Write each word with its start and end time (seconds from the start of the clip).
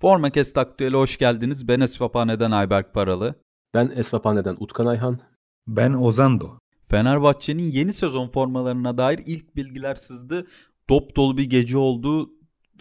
Forma 0.00 0.30
Kest 0.30 0.58
Aktüel'e 0.58 0.96
hoş 0.96 1.16
geldiniz. 1.16 1.68
Ben 1.68 1.80
Esfaphane'den 1.80 2.50
Ayberk 2.50 2.94
Paralı. 2.94 3.34
Ben 3.74 3.92
Esfaphane'den 3.96 4.56
Utkan 4.60 4.86
Ayhan. 4.86 5.18
Ben 5.66 5.92
Ozando. 5.92 6.58
Fenerbahçe'nin 6.82 7.70
yeni 7.70 7.92
sezon 7.92 8.28
formalarına 8.28 8.98
dair 8.98 9.20
ilk 9.26 9.56
bilgiler 9.56 9.94
sızdı. 9.94 10.46
Dop 10.90 11.16
dolu 11.16 11.36
bir 11.36 11.50
gece 11.50 11.78
oldu. 11.78 12.30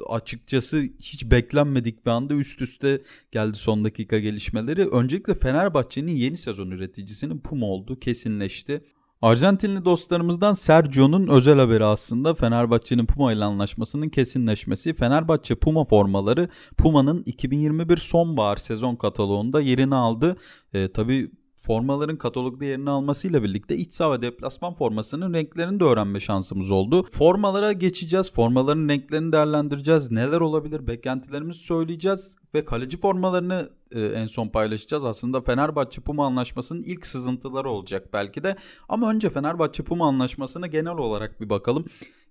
Açıkçası 0.09 0.82
hiç 1.00 1.32
beklenmedik 1.32 2.05
bir 2.05 2.12
anda 2.12 2.34
üst 2.34 2.62
üste 2.62 3.02
geldi 3.32 3.57
son 3.57 3.84
dakika 3.86 4.20
gelişmeleri. 4.20 4.88
Öncelikle 4.88 5.36
Fenerbahçe'nin 5.36 6.16
yeni 6.16 6.38
sezon 6.38 6.71
üreticisinin 6.71 7.39
Puma 7.39 7.66
olduğu 7.66 8.00
kesinleşti. 8.00 8.84
Arjantinli 9.21 9.86
dostlarımızdan 9.86 10.54
Sergio'nun 10.54 11.27
özel 11.27 11.59
haberi 11.59 11.86
aslında 11.86 12.34
Fenerbahçe'nin 12.34 13.05
Puma 13.05 13.34
ile 13.34 13.43
anlaşmasının 13.43 14.09
kesinleşmesi. 14.09 14.94
Fenerbahçe 14.94 15.55
Puma 15.55 15.84
formaları 15.84 16.49
Puma'nın 16.77 17.23
2021 17.26 17.98
sonbahar 17.98 18.57
sezon 18.57 18.95
kataloğunda 18.95 19.62
yerini 19.62 19.95
aldı. 19.95 20.38
E, 20.73 20.91
tabii 20.91 21.31
formaların 21.66 22.18
katalogda 22.18 22.66
yerini 22.66 22.90
almasıyla 22.90 23.44
birlikte 23.44 23.78
iç 23.78 23.94
saha 23.94 24.12
ve 24.12 24.22
deplasman 24.22 24.74
formasının 24.74 25.34
renklerini 25.34 25.80
de 25.80 25.84
öğrenme 25.84 26.20
şansımız 26.20 26.72
oldu. 26.72 27.08
Formalara 27.12 27.72
geçeceğiz. 27.72 28.34
Formaların 28.34 28.90
renklerini 28.90 29.32
değerlendireceğiz. 29.32 30.12
Neler 30.12 30.41
olabilir? 30.41 30.88
Beklentilerimizi 30.88 31.60
söyleyeceğiz 31.60 32.36
ve 32.54 32.66
kaleci 32.66 33.00
formalarını 33.00 33.70
e, 33.91 34.02
en 34.02 34.28
son 34.28 34.48
paylaşacağız. 34.48 35.04
Aslında 35.04 35.41
Fenerbahçe 35.41 36.02
Puma 36.02 36.26
anlaşmasının 36.26 36.82
ilk 36.82 37.08
sızıntıları 37.08 37.70
olacak 37.70 38.10
belki 38.13 38.44
de. 38.44 38.55
Ama 38.90 39.12
önce 39.12 39.30
Fenerbahçe 39.30 39.84
Puma 39.84 40.08
anlaşmasına 40.08 40.68
genel 40.68 40.98
olarak 40.98 41.41
bir 41.41 41.50
bakalım. 41.50 41.86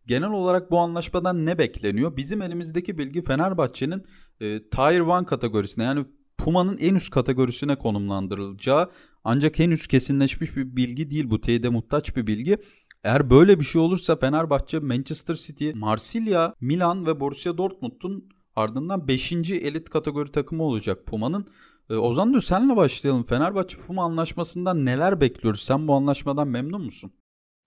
Genel 0.06 0.30
olarak 0.30 0.70
bu 0.70 0.78
anlaşmadan 0.78 1.46
ne 1.46 1.58
bekleniyor? 1.58 2.16
Bizim 2.16 2.42
elimizdeki 2.42 2.98
bilgi 2.98 3.22
Fenerbahçe'nin 3.22 4.02
e, 4.40 4.68
Tier 4.68 5.20
1 5.20 5.26
kategorisine 5.26 5.84
yani 5.84 6.04
Puma'nın 6.44 6.76
en 6.76 6.94
üst 6.94 7.10
kategorisine 7.10 7.76
konumlandırılacağı 7.76 8.90
ancak 9.24 9.58
henüz 9.58 9.86
kesinleşmiş 9.86 10.56
bir 10.56 10.76
bilgi 10.76 11.10
değil 11.10 11.30
bu 11.30 11.40
teyide 11.40 11.68
muhtaç 11.68 12.16
bir 12.16 12.26
bilgi. 12.26 12.58
Eğer 13.04 13.30
böyle 13.30 13.60
bir 13.60 13.64
şey 13.64 13.80
olursa 13.80 14.16
Fenerbahçe, 14.16 14.78
Manchester 14.78 15.34
City, 15.34 15.70
Marsilya, 15.74 16.54
Milan 16.60 17.06
ve 17.06 17.20
Borussia 17.20 17.58
Dortmund'un 17.58 18.28
ardından 18.56 19.08
5. 19.08 19.32
elit 19.32 19.90
kategori 19.90 20.32
takımı 20.32 20.62
olacak 20.62 21.06
Puma'nın. 21.06 21.46
Ee, 21.90 21.94
Ozan 21.94 22.34
Dür 22.34 22.40
senle 22.40 22.76
başlayalım. 22.76 23.24
Fenerbahçe 23.24 23.78
Puma 23.78 24.04
anlaşmasından 24.04 24.84
neler 24.84 25.20
bekliyoruz? 25.20 25.62
Sen 25.62 25.88
bu 25.88 25.94
anlaşmadan 25.94 26.48
memnun 26.48 26.82
musun? 26.82 27.12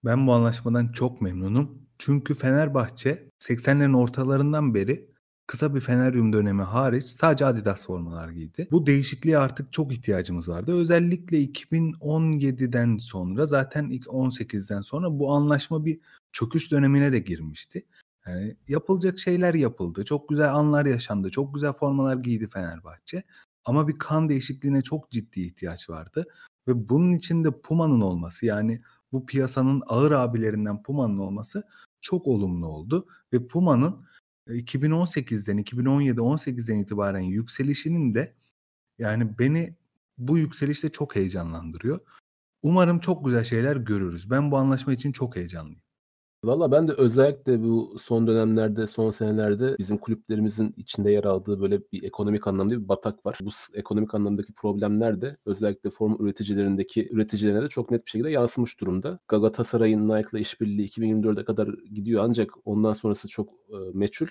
Ben 0.06 0.28
bu 0.28 0.34
anlaşmadan 0.34 0.92
çok 0.92 1.22
memnunum. 1.22 1.82
Çünkü 1.98 2.34
Fenerbahçe 2.34 3.30
80'lerin 3.40 3.98
ortalarından 3.98 4.74
beri 4.74 5.17
kısa 5.48 5.76
bir 5.76 5.80
Feneryum 5.80 6.34
dönemi 6.34 6.62
hariç 6.62 7.06
sadece 7.06 7.46
Adidas 7.46 7.86
formalar 7.86 8.30
giydi. 8.30 8.68
Bu 8.72 8.86
değişikliğe 8.86 9.38
artık 9.38 9.74
çok 9.74 9.94
ihtiyacımız 9.94 10.50
vardı. 10.50 10.74
Özellikle 10.74 11.44
2017'den 11.44 12.98
sonra 12.98 13.46
zaten 13.46 13.90
ilk 13.90 14.06
18'den 14.06 14.82
sonra 14.82 15.20
bu 15.20 15.34
anlaşma 15.34 15.86
bir 15.86 16.00
çöküş 16.32 16.72
dönemine 16.72 17.12
de 17.12 17.20
girmişti. 17.20 17.86
Yani 18.28 18.56
yapılacak 18.68 19.20
şeyler 19.20 19.54
yapıldı. 19.54 20.06
Çok 20.06 20.30
güzel 20.30 20.54
anlar 20.54 20.86
yaşandı. 20.86 21.32
Çok 21.32 21.54
güzel 21.54 21.74
formalar 21.74 22.18
giydi 22.18 22.50
Fenerbahçe. 22.54 23.24
Ama 23.66 23.88
bir 23.88 23.98
kan 23.98 24.30
değişikliğine 24.30 24.82
çok 24.82 25.12
ciddi 25.12 25.42
ihtiyaç 25.42 25.90
vardı. 25.90 26.26
Ve 26.68 26.90
bunun 26.90 27.14
içinde 27.14 27.62
Puma'nın 27.62 28.02
olması 28.02 28.46
yani 28.46 28.82
bu 29.12 29.26
piyasanın 29.26 29.84
ağır 29.88 30.12
abilerinden 30.12 30.84
Puma'nın 30.84 31.18
olması 31.18 31.64
çok 32.02 32.28
olumlu 32.28 32.68
oldu. 32.68 33.06
Ve 33.34 33.48
Puma'nın 33.48 34.08
2018'den 34.48 35.58
2017-18'den 35.58 36.80
itibaren 36.80 37.20
yükselişinin 37.20 38.16
de 38.16 38.36
yani 39.00 39.40
beni 39.40 39.76
bu 40.18 40.38
yükselişte 40.38 40.90
çok 40.90 41.16
heyecanlandırıyor. 41.16 42.00
Umarım 42.62 43.00
çok 43.00 43.26
güzel 43.26 43.44
şeyler 43.44 43.76
görürüz. 43.76 44.30
Ben 44.30 44.52
bu 44.52 44.58
anlaşma 44.58 44.94
için 44.94 45.12
çok 45.12 45.36
heyecanlıyım. 45.36 45.82
Valla 46.44 46.72
ben 46.72 46.88
de 46.88 46.94
özellikle 46.94 47.64
bu 47.64 47.96
son 48.00 48.28
dönemlerde, 48.28 48.88
son 48.88 49.10
senelerde 49.10 49.76
bizim 49.80 49.98
kulüplerimizin 49.98 50.74
içinde 50.78 51.12
yer 51.12 51.24
aldığı 51.24 51.62
böyle 51.62 51.82
bir 51.92 52.04
ekonomik 52.04 52.48
anlamda 52.48 52.74
bir 52.74 52.88
batak 52.90 53.26
var. 53.26 53.38
Bu 53.42 53.50
ekonomik 53.74 54.16
anlamdaki 54.16 54.54
problemler 54.54 55.22
de 55.22 55.38
özellikle 55.46 55.90
form 55.90 56.26
üreticilerindeki 56.26 57.10
üreticilerine 57.12 57.62
de 57.62 57.68
çok 57.68 57.92
net 57.92 58.06
bir 58.06 58.12
şekilde 58.12 58.30
yansımış 58.30 58.82
durumda. 58.82 59.20
Galatasaray'ın 59.28 60.10
Nike'la 60.10 60.40
işbirliği 60.40 60.88
2024'e 60.88 61.46
kadar 61.46 61.68
gidiyor 61.68 62.24
ancak 62.26 62.52
ondan 62.66 62.94
sonrası 62.94 63.28
çok 63.28 63.50
e, 63.50 63.78
meçhul. 63.94 64.28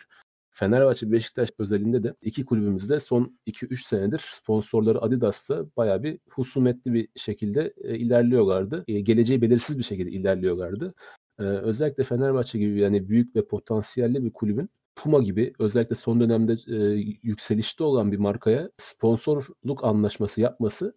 Fenerbahçe 0.50 1.12
Beşiktaş 1.12 1.48
özelinde 1.58 2.02
de 2.02 2.14
iki 2.22 2.44
kulübümüzde 2.44 2.98
son 2.98 3.38
2-3 3.46 3.86
senedir 3.86 4.28
sponsorları 4.32 5.02
Adidas'ta 5.02 5.66
baya 5.76 6.02
bir 6.02 6.18
husumetli 6.30 6.92
bir 6.94 7.08
şekilde 7.16 7.74
e, 7.84 7.98
ilerliyorlardı. 7.98 8.84
E, 8.88 9.00
geleceği 9.00 9.42
belirsiz 9.42 9.78
bir 9.78 9.82
şekilde 9.82 10.10
ilerliyorlardı. 10.10 10.94
Ee, 11.40 11.42
özellikle 11.42 12.04
Fenerbahçe 12.04 12.58
gibi 12.58 12.80
yani 12.80 13.08
büyük 13.08 13.36
ve 13.36 13.46
potansiyelli 13.46 14.24
bir 14.24 14.32
kulübün 14.32 14.70
Puma 14.96 15.22
gibi 15.22 15.52
özellikle 15.58 15.94
son 15.94 16.20
dönemde 16.20 16.56
e, 16.68 16.76
yükselişte 17.22 17.84
olan 17.84 18.12
bir 18.12 18.18
markaya 18.18 18.70
sponsorluk 18.74 19.84
anlaşması 19.84 20.40
yapması 20.40 20.96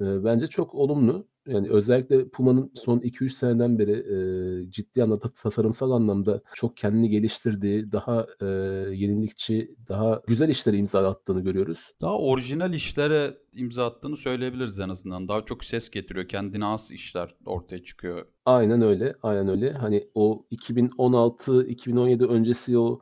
e, 0.00 0.24
bence 0.24 0.46
çok 0.46 0.74
olumlu. 0.74 1.26
Yani 1.48 1.68
özellikle 1.70 2.28
Puma'nın 2.28 2.72
son 2.74 2.98
2-3 2.98 3.28
seneden 3.28 3.78
beri 3.78 3.92
e, 3.92 4.70
ciddi 4.70 5.02
anlamda 5.02 5.28
tasarımsal 5.28 5.90
anlamda 5.90 6.38
çok 6.54 6.76
kendini 6.76 7.10
geliştirdiği, 7.10 7.92
daha 7.92 8.26
e, 8.40 8.46
yenilikçi, 8.94 9.74
daha 9.88 10.22
güzel 10.26 10.48
işlere 10.48 10.76
imza 10.76 11.08
attığını 11.10 11.40
görüyoruz. 11.40 11.92
Daha 12.00 12.18
orijinal 12.18 12.74
işlere 12.74 13.38
imza 13.54 13.86
attığını 13.86 14.16
söyleyebiliriz 14.16 14.80
en 14.80 14.88
azından. 14.88 15.28
Daha 15.28 15.44
çok 15.44 15.64
ses 15.64 15.90
getiriyor. 15.90 16.28
Kendine 16.28 16.64
az 16.64 16.92
işler 16.92 17.34
ortaya 17.46 17.82
çıkıyor. 17.82 18.26
Aynen 18.46 18.82
öyle. 18.82 19.14
Aynen 19.22 19.48
öyle. 19.48 19.72
Hani 19.72 20.08
o 20.14 20.44
2016-2017 20.52 22.26
öncesi 22.26 22.78
o 22.78 23.00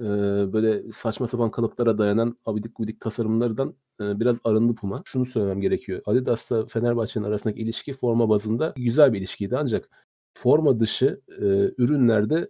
e, 0.00 0.52
böyle 0.52 0.92
saçma 0.92 1.26
sapan 1.26 1.50
kalıplara 1.50 1.98
dayanan 1.98 2.36
abidik 2.46 2.76
gubidik 2.76 3.00
tasarımlardan 3.00 3.74
biraz 4.00 4.40
arındı 4.44 4.74
Puma. 4.74 5.02
Şunu 5.04 5.24
söylemem 5.24 5.60
gerekiyor. 5.60 6.02
Adidas'la 6.06 6.66
Fenerbahçe'nin 6.66 7.24
arasındaki 7.24 7.60
ilişki 7.60 7.92
forma 7.92 8.28
bazında 8.28 8.72
güzel 8.76 9.12
bir 9.12 9.18
ilişkiydi 9.18 9.56
ancak 9.58 9.88
forma 10.34 10.80
dışı 10.80 11.20
e, 11.28 11.44
ürünlerde 11.78 12.46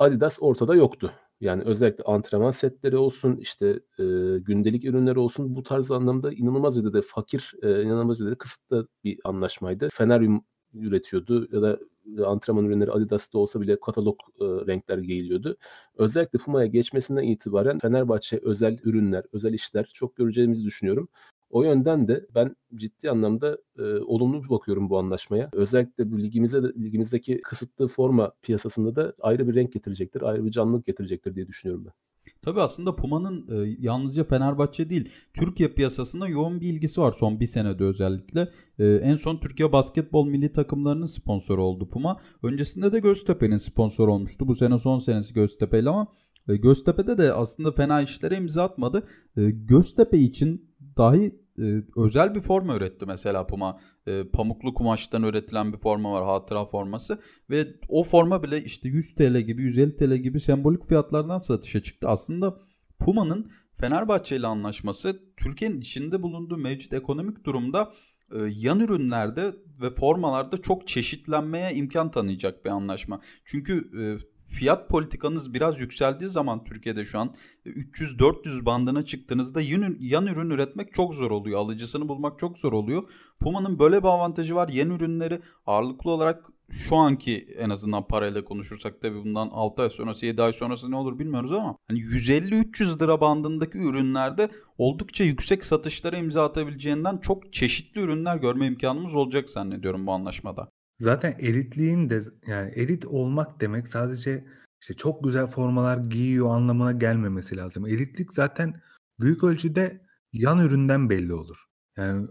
Adidas 0.00 0.38
ortada 0.40 0.74
yoktu. 0.74 1.12
Yani 1.40 1.62
özellikle 1.62 2.04
antrenman 2.04 2.50
setleri 2.50 2.96
olsun, 2.96 3.36
işte 3.36 3.66
e, 3.98 4.04
gündelik 4.38 4.84
ürünleri 4.84 5.18
olsun 5.18 5.56
bu 5.56 5.62
tarz 5.62 5.90
anlamda 5.92 6.32
inanılmaz 6.32 6.76
derecede 6.76 7.02
fakir, 7.02 7.52
e, 7.62 7.82
inanılmaz 7.82 8.20
derecede 8.20 8.38
kısıtlı 8.38 8.88
bir 9.04 9.20
anlaşmaydı. 9.24 9.88
Feneryum 9.92 10.44
üretiyordu 10.74 11.48
ya 11.52 11.62
da 11.62 11.78
antrenman 12.26 12.64
ürünleri 12.64 12.90
Adidas'ta 12.90 13.38
olsa 13.38 13.60
bile 13.60 13.80
katalog 13.80 14.18
e, 14.40 14.44
renkler 14.44 14.98
giyiliyordu. 14.98 15.56
Özellikle 15.96 16.38
Puma'ya 16.38 16.66
geçmesinden 16.66 17.22
itibaren 17.22 17.78
Fenerbahçe 17.78 18.40
özel 18.42 18.78
ürünler, 18.84 19.24
özel 19.32 19.52
işler 19.52 19.90
çok 19.94 20.16
göreceğimizi 20.16 20.66
düşünüyorum. 20.66 21.08
O 21.50 21.62
yönden 21.62 22.08
de 22.08 22.26
ben 22.34 22.56
ciddi 22.74 23.10
anlamda 23.10 23.58
e, 23.78 23.82
olumlu 23.82 24.48
bakıyorum 24.48 24.90
bu 24.90 24.98
anlaşmaya. 24.98 25.50
Özellikle 25.52 26.12
bu 26.12 26.22
ligimize 26.22 26.62
ligimizdeki 26.62 27.40
kısıtlı 27.40 27.88
forma 27.88 28.32
piyasasında 28.42 28.96
da 28.96 29.14
ayrı 29.20 29.48
bir 29.48 29.54
renk 29.54 29.72
getirecektir, 29.72 30.22
ayrı 30.22 30.44
bir 30.44 30.50
canlılık 30.50 30.86
getirecektir 30.86 31.34
diye 31.34 31.46
düşünüyorum 31.46 31.84
ben. 31.84 32.09
Tabii 32.42 32.60
aslında 32.60 32.96
Puma'nın 32.96 33.46
e, 33.48 33.76
yalnızca 33.78 34.24
Fenerbahçe 34.24 34.90
değil 34.90 35.08
Türkiye 35.34 35.68
piyasasında 35.68 36.28
yoğun 36.28 36.60
bir 36.60 36.68
ilgisi 36.68 37.00
var 37.00 37.12
son 37.12 37.40
bir 37.40 37.46
senede 37.46 37.84
özellikle. 37.84 38.48
E, 38.78 38.86
en 38.86 39.16
son 39.16 39.36
Türkiye 39.36 39.72
basketbol 39.72 40.26
milli 40.26 40.52
takımlarının 40.52 41.06
sponsoru 41.06 41.64
oldu 41.64 41.88
Puma. 41.88 42.20
Öncesinde 42.42 42.92
de 42.92 42.98
Göztepe'nin 42.98 43.56
sponsor 43.56 44.08
olmuştu. 44.08 44.48
Bu 44.48 44.54
sene 44.54 44.78
son 44.78 44.98
senesi 44.98 45.34
Göztepe'yle 45.34 45.88
ama 45.88 46.06
e, 46.48 46.56
Göztepe'de 46.56 47.18
de 47.18 47.32
aslında 47.32 47.72
fena 47.72 48.02
işlere 48.02 48.36
imza 48.36 48.64
atmadı. 48.64 49.06
E, 49.36 49.50
Göztepe 49.50 50.18
için 50.18 50.70
dahi 50.98 51.40
e, 51.60 51.82
özel 51.96 52.34
bir 52.34 52.40
forma 52.40 52.76
üretti 52.76 53.06
mesela 53.06 53.46
Puma. 53.46 53.80
E, 54.06 54.24
pamuklu 54.32 54.74
kumaştan 54.74 55.22
üretilen 55.22 55.72
bir 55.72 55.78
forma 55.78 56.12
var 56.12 56.24
hatıra 56.24 56.66
forması 56.66 57.20
ve 57.50 57.66
o 57.88 58.04
forma 58.04 58.42
bile 58.42 58.64
işte 58.64 58.88
100 58.88 59.14
TL 59.14 59.36
gibi 59.36 59.62
150 59.62 59.96
TL 59.96 60.14
gibi 60.14 60.40
sembolik 60.40 60.88
fiyatlardan 60.88 61.38
satışa 61.38 61.82
çıktı. 61.82 62.08
Aslında 62.08 62.56
Puma'nın 62.98 63.50
Fenerbahçe 63.80 64.36
ile 64.36 64.46
anlaşması 64.46 65.22
Türkiye'nin 65.36 65.80
içinde 65.80 66.22
bulunduğu 66.22 66.56
mevcut 66.56 66.92
ekonomik 66.92 67.44
durumda 67.44 67.92
e, 68.32 68.38
yan 68.50 68.80
ürünlerde 68.80 69.54
ve 69.80 69.90
formalarda 69.90 70.56
çok 70.56 70.88
çeşitlenmeye 70.88 71.74
imkan 71.74 72.10
tanıyacak 72.10 72.64
bir 72.64 72.70
anlaşma. 72.70 73.20
Çünkü 73.44 73.90
e, 74.00 74.02
fiyat 74.50 74.88
politikanız 74.88 75.54
biraz 75.54 75.80
yükseldiği 75.80 76.30
zaman 76.30 76.64
Türkiye'de 76.64 77.04
şu 77.04 77.18
an 77.18 77.34
300-400 77.66 78.64
bandına 78.64 79.04
çıktığınızda 79.04 79.60
yan, 80.00 80.26
ürün 80.26 80.50
üretmek 80.50 80.94
çok 80.94 81.14
zor 81.14 81.30
oluyor. 81.30 81.60
Alıcısını 81.60 82.08
bulmak 82.08 82.38
çok 82.38 82.58
zor 82.58 82.72
oluyor. 82.72 83.02
Puma'nın 83.40 83.78
böyle 83.78 84.02
bir 84.02 84.08
avantajı 84.08 84.54
var. 84.54 84.68
Yeni 84.68 84.92
ürünleri 84.92 85.40
ağırlıklı 85.66 86.10
olarak 86.10 86.44
şu 86.70 86.96
anki 86.96 87.48
en 87.58 87.70
azından 87.70 88.06
parayla 88.06 88.44
konuşursak 88.44 89.00
tabii 89.02 89.24
bundan 89.24 89.48
6 89.48 89.82
ay 89.82 89.90
sonrası 89.90 90.26
7 90.26 90.42
ay 90.42 90.52
sonrası 90.52 90.90
ne 90.90 90.96
olur 90.96 91.18
bilmiyoruz 91.18 91.52
ama 91.52 91.76
hani 91.88 91.98
150-300 91.98 93.02
lira 93.02 93.20
bandındaki 93.20 93.78
ürünlerde 93.78 94.48
oldukça 94.78 95.24
yüksek 95.24 95.64
satışlara 95.64 96.16
imza 96.16 96.44
atabileceğinden 96.44 97.18
çok 97.18 97.52
çeşitli 97.52 98.00
ürünler 98.00 98.36
görme 98.36 98.66
imkanımız 98.66 99.14
olacak 99.14 99.50
zannediyorum 99.50 100.06
bu 100.06 100.12
anlaşmada. 100.12 100.68
Zaten 101.00 101.36
elitliğin 101.38 102.10
de 102.10 102.22
yani 102.46 102.70
elit 102.70 103.04
olmak 103.06 103.60
demek 103.60 103.88
sadece 103.88 104.44
işte 104.80 104.94
çok 104.94 105.24
güzel 105.24 105.46
formalar 105.46 105.98
giyiyor 105.98 106.54
anlamına 106.54 106.92
gelmemesi 106.92 107.56
lazım. 107.56 107.86
Elitlik 107.86 108.32
zaten 108.32 108.80
büyük 109.20 109.44
ölçüde 109.44 110.06
yan 110.32 110.58
üründen 110.58 111.10
belli 111.10 111.32
olur. 111.32 111.64
Yani 111.96 112.28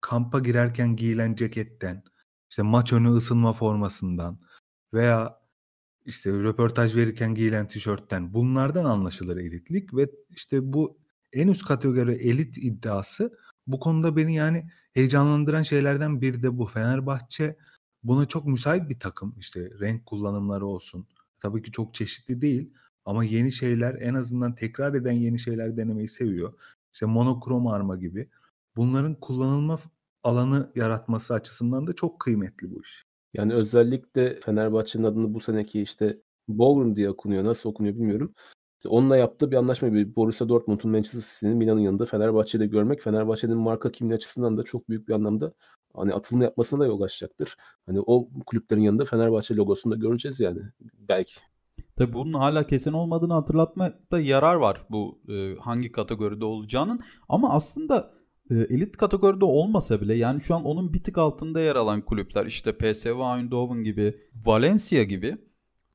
kampa 0.00 0.38
girerken 0.38 0.96
giyilen 0.96 1.34
ceketten, 1.34 2.02
işte 2.50 2.62
maç 2.62 2.92
önü 2.92 3.08
ısınma 3.08 3.52
formasından 3.52 4.40
veya 4.94 5.38
işte 6.04 6.30
röportaj 6.32 6.96
verirken 6.96 7.34
giyilen 7.34 7.68
tişörtten 7.68 8.34
bunlardan 8.34 8.84
anlaşılır 8.84 9.36
elitlik 9.36 9.94
ve 9.94 10.10
işte 10.30 10.72
bu 10.72 10.98
en 11.32 11.48
üst 11.48 11.64
kategori 11.64 12.12
elit 12.12 12.58
iddiası 12.58 13.38
bu 13.66 13.80
konuda 13.80 14.16
beni 14.16 14.34
yani 14.34 14.70
heyecanlandıran 14.92 15.62
şeylerden 15.62 16.20
biri 16.20 16.42
de 16.42 16.58
bu. 16.58 16.66
Fenerbahçe 16.66 17.56
buna 18.04 18.26
çok 18.26 18.46
müsait 18.46 18.88
bir 18.88 19.00
takım. 19.00 19.34
İşte 19.38 19.70
renk 19.80 20.06
kullanımları 20.06 20.66
olsun. 20.66 21.06
Tabii 21.40 21.62
ki 21.62 21.72
çok 21.72 21.94
çeşitli 21.94 22.40
değil 22.40 22.72
ama 23.04 23.24
yeni 23.24 23.52
şeyler 23.52 23.94
en 23.94 24.14
azından 24.14 24.54
tekrar 24.54 24.94
eden 24.94 25.12
yeni 25.12 25.38
şeyler 25.38 25.76
denemeyi 25.76 26.08
seviyor. 26.08 26.52
İşte 26.92 27.06
monokrom 27.06 27.66
arma 27.66 27.96
gibi. 27.96 28.28
Bunların 28.76 29.20
kullanılma 29.20 29.78
alanı 30.22 30.72
yaratması 30.74 31.34
açısından 31.34 31.86
da 31.86 31.92
çok 31.92 32.20
kıymetli 32.20 32.70
bu 32.70 32.82
iş. 32.82 33.04
Yani 33.34 33.54
özellikle 33.54 34.40
Fenerbahçe'nin 34.40 35.04
adını 35.04 35.34
bu 35.34 35.40
seneki 35.40 35.82
işte 35.82 36.18
Ballroom 36.48 36.96
diye 36.96 37.10
okunuyor. 37.10 37.44
Nasıl 37.44 37.70
okunuyor 37.70 37.94
bilmiyorum. 37.94 38.34
Onunla 38.88 39.16
yaptığı 39.16 39.50
bir 39.50 39.56
anlaşma 39.56 39.92
bir 39.92 40.16
Borussia 40.16 40.48
Dortmund'un 40.48 40.90
Manchester 40.90 41.20
City'nin 41.20 41.56
Milan'ın 41.56 41.80
yanında 41.80 42.04
Fenerbahçe'de 42.04 42.66
görmek 42.66 43.00
Fenerbahçe'nin 43.00 43.56
marka 43.56 43.92
kimliği 43.92 44.14
açısından 44.14 44.56
da 44.56 44.62
çok 44.62 44.88
büyük 44.88 45.08
bir 45.08 45.14
anlamda 45.14 45.52
hani 45.94 46.14
atılma 46.14 46.44
yapmasına 46.44 46.80
da 46.80 46.86
yol 46.86 47.00
açacaktır. 47.00 47.56
Hani 47.86 48.00
o 48.06 48.28
kulüplerin 48.46 48.80
yanında 48.80 49.04
Fenerbahçe 49.04 49.56
logosunu 49.56 49.92
da 49.92 49.96
göreceğiz 49.96 50.40
yani 50.40 50.60
belki. 51.08 51.34
Tabii 51.96 52.12
bunun 52.12 52.32
hala 52.32 52.66
kesin 52.66 52.92
olmadığını 52.92 53.32
hatırlatmakta 53.34 54.20
yarar 54.20 54.54
var 54.54 54.86
bu 54.90 55.20
e, 55.28 55.56
hangi 55.60 55.92
kategoride 55.92 56.44
olacağının. 56.44 57.00
Ama 57.28 57.54
aslında 57.54 58.14
e, 58.50 58.54
elit 58.54 58.96
kategoride 58.96 59.44
olmasa 59.44 60.00
bile 60.00 60.14
yani 60.14 60.40
şu 60.40 60.54
an 60.54 60.64
onun 60.64 60.92
bir 60.92 61.04
tık 61.04 61.18
altında 61.18 61.60
yer 61.60 61.76
alan 61.76 62.02
kulüpler 62.02 62.46
işte 62.46 62.76
PSV 62.76 63.08
Eindhoven 63.08 63.84
gibi, 63.84 64.20
Valencia 64.46 65.02
gibi, 65.02 65.38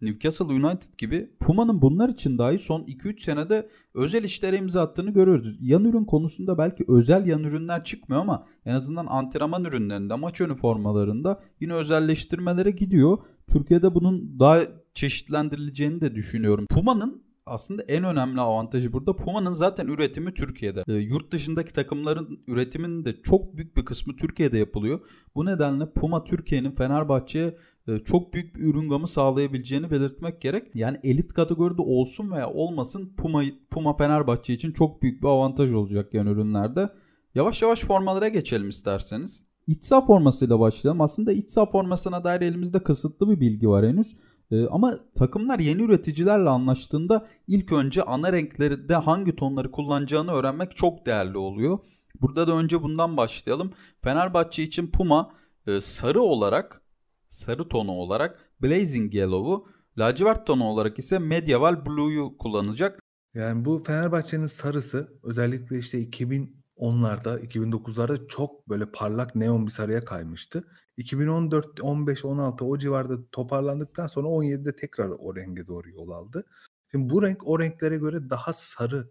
Newcastle 0.02 0.46
United 0.46 0.98
gibi 0.98 1.30
Puma'nın 1.40 1.82
bunlar 1.82 2.10
için 2.10 2.38
dahi 2.38 2.60
son 2.60 2.82
2-3 2.82 3.20
senede 3.20 3.70
özel 3.94 4.24
işlere 4.24 4.58
imza 4.58 4.82
attığını 4.82 5.12
görüyoruz. 5.12 5.58
Yan 5.62 5.86
ürün 5.86 6.06
konusunda 6.06 6.58
belki 6.58 6.86
özel 6.88 7.26
yan 7.26 7.44
ürünler 7.44 7.84
çıkmıyor 7.84 8.22
ama 8.22 8.46
en 8.66 8.74
azından 8.74 9.06
antrenman 9.06 9.66
ürünlerinde, 9.66 10.16
maç 10.16 10.42
önü 10.42 10.56
formalarında 10.56 11.42
yine 11.60 11.74
özelleştirmelere 11.74 12.72
gidiyor. 12.72 13.18
Türkiye'de 13.48 13.96
bunun 13.96 14.40
daha 14.40 14.62
çeşitlendirileceğini 14.94 16.02
de 16.02 16.16
düşünüyorum. 16.16 16.66
Puma'nın 16.70 17.28
aslında 17.48 17.84
en 17.84 18.04
önemli 18.04 18.42
avantajı 18.42 18.94
burada 18.94 19.16
Puma'nın 19.16 19.52
zaten 19.52 19.88
üretimi 19.88 20.34
Türkiye'de. 20.34 20.84
E, 20.88 20.94
yurt 20.94 21.32
dışındaki 21.32 21.74
takımların 21.74 22.40
üretiminin 22.48 23.06
de 23.06 23.22
çok 23.22 23.58
büyük 23.58 23.78
bir 23.78 23.86
kısmı 23.86 24.16
Türkiye'de 24.16 24.58
yapılıyor. 24.58 25.00
Bu 25.36 25.46
nedenle 25.46 25.92
Puma 25.92 26.24
Türkiye'nin 26.24 26.72
Fenerbahçe'ye 26.72 27.58
çok 28.06 28.34
büyük 28.34 28.56
bir 28.56 28.62
ürün 28.62 28.90
gamı 28.90 29.08
sağlayabileceğini 29.08 29.92
belirtmek 29.92 30.42
gerek. 30.42 30.76
Yani 30.76 31.00
elit 31.04 31.34
kategoride 31.34 31.82
olsun 31.82 32.32
veya 32.32 32.50
olmasın 32.50 33.14
Puma, 33.18 33.44
Puma 33.70 33.98
Fenerbahçe 33.98 34.54
için 34.54 34.72
çok 34.72 35.02
büyük 35.02 35.24
bir 35.24 35.28
avantaj 35.28 35.74
olacak 35.74 36.14
yani 36.14 36.30
ürünlerde. 36.30 36.90
Yavaş 37.36 37.62
yavaş 37.62 37.80
formalara 37.80 38.28
geçelim 38.28 38.70
isterseniz. 38.70 39.44
İç 39.68 39.84
saha 39.84 40.06
formasıyla 40.06 40.60
başlayalım. 40.60 41.02
Aslında 41.02 41.32
iç 41.34 41.50
saha 41.50 41.66
formasına 41.66 42.24
dair 42.24 42.42
elimizde 42.42 42.84
kısıtlı 42.84 43.30
bir 43.30 43.40
bilgi 43.40 43.70
var 43.70 43.86
henüz. 43.86 44.16
Ee, 44.52 44.68
ama 44.68 45.00
takımlar 45.16 45.60
yeni 45.60 45.82
üreticilerle 45.82 46.50
anlaştığında 46.50 47.28
ilk 47.48 47.72
önce 47.72 48.04
ana 48.04 48.34
renklerde 48.34 48.96
hangi 48.96 49.36
tonları 49.36 49.72
kullanacağını 49.72 50.32
öğrenmek 50.32 50.76
çok 50.76 51.06
değerli 51.06 51.38
oluyor. 51.38 51.80
Burada 52.22 52.48
da 52.48 52.52
önce 52.52 52.84
bundan 52.84 53.18
başlayalım. 53.18 53.72
Fenerbahçe 54.02 54.64
için 54.64 54.88
Puma 54.88 55.32
e, 55.68 55.82
sarı 55.82 56.22
olarak 56.22 56.82
sarı 57.30 57.70
tonu 57.70 57.92
olarak 57.92 58.40
Blazing 58.62 59.16
Yellow'u, 59.16 59.68
lacivert 59.98 60.48
tonu 60.48 60.64
olarak 60.64 61.00
ise 61.00 61.20
Medieval 61.20 61.86
Blue'yu 61.86 62.38
kullanacak. 62.38 63.00
Yani 63.34 63.66
bu 63.66 63.84
Fenerbahçe'nin 63.84 64.46
sarısı 64.46 65.20
özellikle 65.24 65.80
işte 65.80 66.00
2010'larda, 66.00 67.40
2009'larda 67.40 68.28
çok 68.28 68.70
böyle 68.70 68.86
parlak 68.92 69.36
neon 69.36 69.66
bir 69.66 69.72
sarıya 69.72 70.06
kaymıştı. 70.06 70.64
2014, 70.98 71.82
15, 71.82 72.26
16 72.26 72.66
o 72.66 72.78
civarda 72.78 73.30
toparlandıktan 73.32 74.08
sonra 74.08 74.28
17'de 74.28 74.76
tekrar 74.76 75.10
o 75.10 75.36
renge 75.36 75.68
doğru 75.68 75.90
yol 75.90 76.10
aldı. 76.10 76.46
Şimdi 76.92 77.14
bu 77.14 77.24
renk 77.24 77.48
o 77.48 77.60
renklere 77.60 77.98
göre 77.98 78.30
daha 78.30 78.54
sarı 78.54 79.10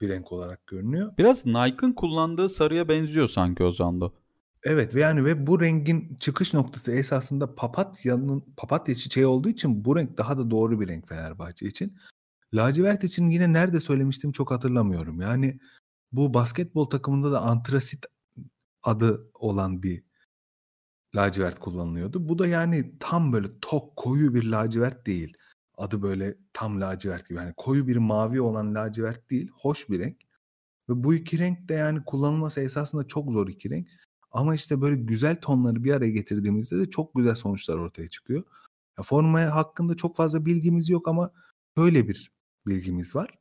bir 0.00 0.08
renk 0.08 0.32
olarak 0.32 0.66
görünüyor. 0.66 1.12
Biraz 1.18 1.46
Nike'ın 1.46 1.92
kullandığı 1.92 2.48
sarıya 2.48 2.88
benziyor 2.88 3.28
sanki 3.28 3.64
o 3.64 3.70
zanda. 3.70 4.12
Evet 4.64 4.94
ve 4.94 5.00
yani 5.00 5.24
ve 5.24 5.46
bu 5.46 5.60
rengin 5.60 6.16
çıkış 6.20 6.54
noktası 6.54 6.92
esasında 6.92 7.54
papatyanın 7.54 8.44
papatya 8.56 8.94
çiçeği 8.94 9.26
olduğu 9.26 9.48
için 9.48 9.84
bu 9.84 9.96
renk 9.96 10.18
daha 10.18 10.38
da 10.38 10.50
doğru 10.50 10.80
bir 10.80 10.88
renk 10.88 11.08
Fenerbahçe 11.08 11.66
için. 11.66 11.98
Lacivert 12.54 13.04
için 13.04 13.26
yine 13.26 13.52
nerede 13.52 13.80
söylemiştim 13.80 14.32
çok 14.32 14.50
hatırlamıyorum. 14.50 15.20
Yani 15.20 15.60
bu 16.12 16.34
basketbol 16.34 16.84
takımında 16.84 17.32
da 17.32 17.40
antrasit 17.40 18.06
adı 18.82 19.30
olan 19.34 19.82
bir 19.82 20.04
lacivert 21.16 21.58
kullanılıyordu. 21.58 22.28
Bu 22.28 22.38
da 22.38 22.46
yani 22.46 22.98
tam 23.00 23.32
böyle 23.32 23.48
tok 23.60 23.96
koyu 23.96 24.34
bir 24.34 24.44
lacivert 24.44 25.06
değil. 25.06 25.36
Adı 25.78 26.02
böyle 26.02 26.36
tam 26.52 26.80
lacivert 26.80 27.28
gibi. 27.28 27.38
Yani 27.38 27.54
koyu 27.56 27.86
bir 27.86 27.96
mavi 27.96 28.40
olan 28.40 28.74
lacivert 28.74 29.30
değil. 29.30 29.50
Hoş 29.54 29.90
bir 29.90 29.98
renk. 29.98 30.16
Ve 30.88 31.04
bu 31.04 31.14
iki 31.14 31.38
renk 31.38 31.68
de 31.68 31.74
yani 31.74 32.04
kullanılması 32.04 32.60
esasında 32.60 33.06
çok 33.06 33.32
zor 33.32 33.48
iki 33.48 33.70
renk. 33.70 33.88
Ama 34.34 34.54
işte 34.54 34.80
böyle 34.80 34.96
güzel 34.96 35.40
tonları 35.40 35.84
bir 35.84 35.92
araya 35.92 36.10
getirdiğimizde 36.10 36.78
de 36.78 36.90
çok 36.90 37.14
güzel 37.14 37.34
sonuçlar 37.34 37.76
ortaya 37.76 38.08
çıkıyor. 38.08 38.42
Ya 38.98 39.04
formaya 39.04 39.54
hakkında 39.54 39.94
çok 39.96 40.16
fazla 40.16 40.46
bilgimiz 40.46 40.88
yok 40.88 41.08
ama 41.08 41.30
şöyle 41.78 42.08
bir 42.08 42.32
bilgimiz 42.66 43.14
var. 43.14 43.38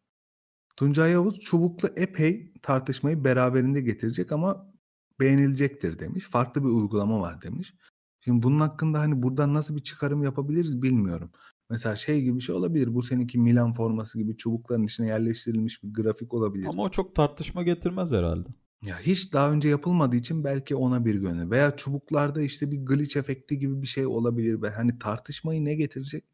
Tuncay 0.75 1.12
Yavuz 1.12 1.39
çubuklu 1.39 1.89
epey 1.96 2.53
tartışmayı 2.62 3.24
beraberinde 3.24 3.82
getirecek 3.82 4.32
ama 4.32 4.74
beğenilecektir 5.20 6.00
demiş. 6.00 6.25
Farklı 6.25 6.63
bir 6.63 6.70
uygulama 6.70 7.22
var 7.22 7.41
demiş. 7.41 7.74
Şimdi 8.22 8.44
bunun 8.44 8.60
hakkında 8.60 9.00
hani 9.00 9.24
buradan 9.24 9.53
nasıl 9.53 9.75
bir 9.75 9.84
çıkarım 9.84 10.24
yapabiliriz 10.24 10.82
bilmiyorum. 10.82 11.32
Mesela 11.70 11.96
şey 11.96 12.22
gibi 12.22 12.36
bir 12.36 12.44
şey 12.44 12.56
olabilir. 12.56 12.96
Bu 12.96 13.01
seninki 13.01 13.38
Milan 13.38 13.74
forması 13.74 14.17
gibi 14.17 14.38
çubukların 14.38 14.84
içine 14.84 15.08
yerleştirilmiş 15.08 15.84
bir 15.84 15.94
grafik 15.94 16.34
olabilir. 16.34 16.67
Ama 16.70 16.84
o 16.84 16.89
çok 16.89 17.15
tartışma 17.15 17.63
getirmez 17.63 18.12
herhalde. 18.12 18.50
Ya 18.84 19.00
hiç 19.00 19.34
daha 19.34 19.52
önce 19.52 19.70
yapılmadığı 19.70 20.16
için 20.16 20.44
belki 20.44 20.75
ona 20.75 21.06
bir 21.06 21.16
gönül 21.16 21.52
veya 21.52 21.75
çubuklarda 21.75 22.42
işte 22.42 22.72
bir 22.72 22.78
glitch 22.86 23.18
efekti 23.18 23.60
gibi 23.60 23.82
bir 23.82 23.88
şey 23.88 24.06
olabilir 24.06 24.62
ve 24.62 24.70
hani 24.70 25.00
tartışmayı 25.00 25.66
ne 25.66 25.75
getirecek? 25.75 26.25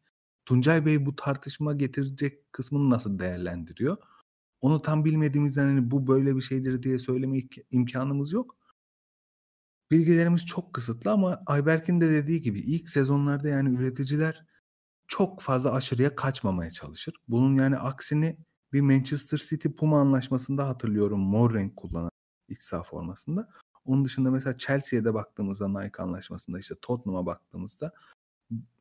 Tuncay 0.46 0.86
Bey 0.86 1.06
bu 1.06 1.16
tartışma 1.16 1.74
getirecek 1.74 2.52
kısmını 2.52 2.90
nasıl 2.90 3.18
değerlendiriyor? 3.18 3.96
Onu 4.60 4.82
tam 4.82 5.04
bilmediğimizden 5.04 5.66
hani 5.66 5.90
bu 5.90 6.06
böyle 6.06 6.36
bir 6.36 6.42
şeydir 6.42 6.82
diye 6.82 6.98
söyleme 6.98 7.38
imkanımız 7.70 8.32
yok. 8.32 8.56
Bilgilerimiz 9.90 10.46
çok 10.46 10.74
kısıtlı 10.74 11.10
ama 11.10 11.42
Ayberk'in 11.46 12.00
de 12.00 12.10
dediği 12.10 12.40
gibi 12.40 12.60
ilk 12.60 12.88
sezonlarda 12.88 13.48
yani 13.48 13.76
üreticiler 13.78 14.46
çok 15.08 15.42
fazla 15.42 15.72
aşırıya 15.74 16.16
kaçmamaya 16.16 16.70
çalışır. 16.70 17.14
Bunun 17.28 17.56
yani 17.56 17.76
aksini 17.76 18.38
bir 18.72 18.80
Manchester 18.80 19.38
City 19.38 19.68
Puma 19.68 20.00
anlaşmasında 20.00 20.68
hatırlıyorum 20.68 21.20
mor 21.20 21.54
renk 21.54 21.76
kullanan 21.76 22.09
iç 22.50 22.62
saha 22.62 22.82
formasında. 22.82 23.48
Onun 23.84 24.04
dışında 24.04 24.30
mesela 24.30 24.58
Chelsea'ye 24.58 25.04
de 25.04 25.14
baktığımızda 25.14 25.68
Nike 25.68 26.02
anlaşmasında 26.02 26.58
işte 26.58 26.74
Tottenham'a 26.82 27.26
baktığımızda 27.26 27.92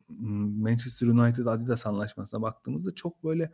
Manchester 0.10 1.08
United 1.08 1.46
Adidas 1.46 1.86
anlaşmasına 1.86 2.42
baktığımızda 2.42 2.96
çok 2.96 3.24
böyle 3.24 3.52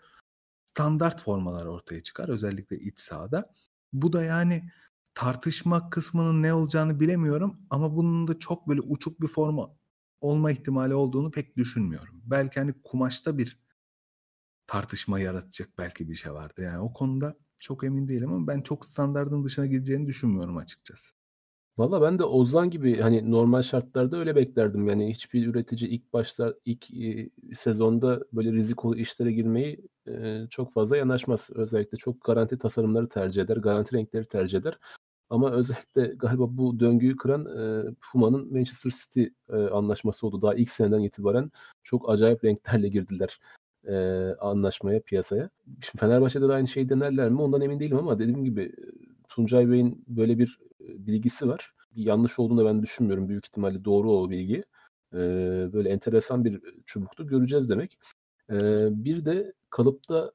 standart 0.66 1.22
formalar 1.22 1.66
ortaya 1.66 2.04
çıkar 2.04 2.30
özellikle 2.30 2.80
iç 2.80 3.00
sahada. 3.00 3.52
Bu 3.94 4.14
da 4.14 4.24
yani 4.24 4.72
tartışma 5.14 5.90
kısmının 5.90 6.44
ne 6.44 6.54
olacağını 6.54 7.00
bilemiyorum 7.00 7.60
ama 7.70 7.96
bunun 7.96 8.28
da 8.28 8.40
çok 8.40 8.68
böyle 8.68 8.82
uçuk 8.82 9.22
bir 9.22 9.28
forma 9.28 9.70
olma 10.22 10.52
ihtimali 10.52 10.94
olduğunu 10.94 11.32
pek 11.32 11.58
düşünmüyorum. 11.58 12.22
Belki 12.26 12.60
hani 12.60 12.74
kumaşta 12.84 13.38
bir 13.38 13.60
tartışma 14.68 15.20
yaratacak 15.20 15.70
belki 15.78 16.10
bir 16.10 16.16
şey 16.16 16.34
vardı. 16.34 16.62
Yani 16.62 16.80
o 16.80 16.94
konuda 16.94 17.36
çok 17.66 17.84
emin 17.84 18.08
değilim 18.08 18.34
ama 18.34 18.48
ben 18.48 18.62
çok 18.62 18.86
standardın 18.86 19.44
dışına 19.44 19.66
gideceğini 19.66 20.08
düşünmüyorum 20.08 20.58
açıkçası. 20.58 21.14
Valla 21.78 22.02
ben 22.02 22.20
de 22.20 22.24
Ozan 22.24 22.70
gibi 22.70 23.02
hani 23.02 23.32
normal 23.32 23.62
şartlarda 23.62 24.18
öyle 24.18 24.36
beklerdim. 24.36 24.88
Yani 24.90 25.10
hiçbir 25.10 25.48
üretici 25.48 25.90
ilk 25.90 26.14
başta 26.14 26.54
ilk 26.66 26.94
e, 26.94 27.30
sezonda 27.54 28.26
böyle 28.34 28.52
rizikolu 28.52 28.98
işlere 28.98 29.32
girmeyi 29.32 29.88
e, 30.08 30.44
çok 30.50 30.72
fazla 30.72 30.98
yanaşmaz. 30.98 31.50
Özellikle 31.56 31.98
çok 31.98 32.22
garanti 32.24 32.58
tasarımları 32.58 33.10
tercih 33.10 33.42
eder, 33.42 33.58
garanti 33.58 33.96
renkleri 33.96 34.26
tercih 34.26 34.60
eder. 34.60 34.80
Ama 35.30 35.52
özellikle 35.52 36.08
galiba 36.08 36.58
bu 36.58 36.80
döngüyü 36.80 37.18
kıran 37.18 37.46
e, 37.46 37.94
Puma'nın 38.02 38.54
Manchester 38.54 38.92
City 38.92 39.24
e, 39.50 39.56
anlaşması 39.56 40.28
oldu. 40.28 40.42
Daha 40.42 40.56
ilk 40.56 40.70
seneden 40.70 41.00
itibaren 41.00 41.52
çok 41.84 42.10
acayip 42.10 42.46
renklerle 42.46 42.90
girdiler 42.90 43.40
e, 43.88 43.96
anlaşmaya, 44.40 45.02
piyasaya. 45.02 45.50
Şimdi 45.66 45.98
Fenerbahçe'de 46.00 46.48
de 46.50 46.54
aynı 46.54 46.68
şeyi 46.68 46.90
denerler 46.90 47.30
mi 47.30 47.42
ondan 47.42 47.62
emin 47.62 47.80
değilim 47.80 47.98
ama 47.98 48.20
dediğim 48.20 48.44
gibi 48.46 48.72
Tuncay 49.28 49.70
Bey'in 49.70 50.04
böyle 50.08 50.38
bir 50.40 50.60
bilgisi 50.80 51.48
var. 51.48 51.72
Yanlış 51.96 52.40
olduğunu 52.40 52.66
ben 52.66 52.82
düşünmüyorum. 52.82 53.30
Büyük 53.30 53.46
ihtimalle 53.46 53.86
doğru 53.86 54.12
o 54.12 54.30
bilgi. 54.30 54.64
E, 55.14 55.18
böyle 55.74 55.90
enteresan 55.90 56.46
bir 56.46 56.62
çubuktu. 56.86 57.28
Göreceğiz 57.28 57.70
demek. 57.70 57.98
E, 58.52 58.56
bir 58.92 59.26
de 59.26 59.54
kalıpta 59.70 60.32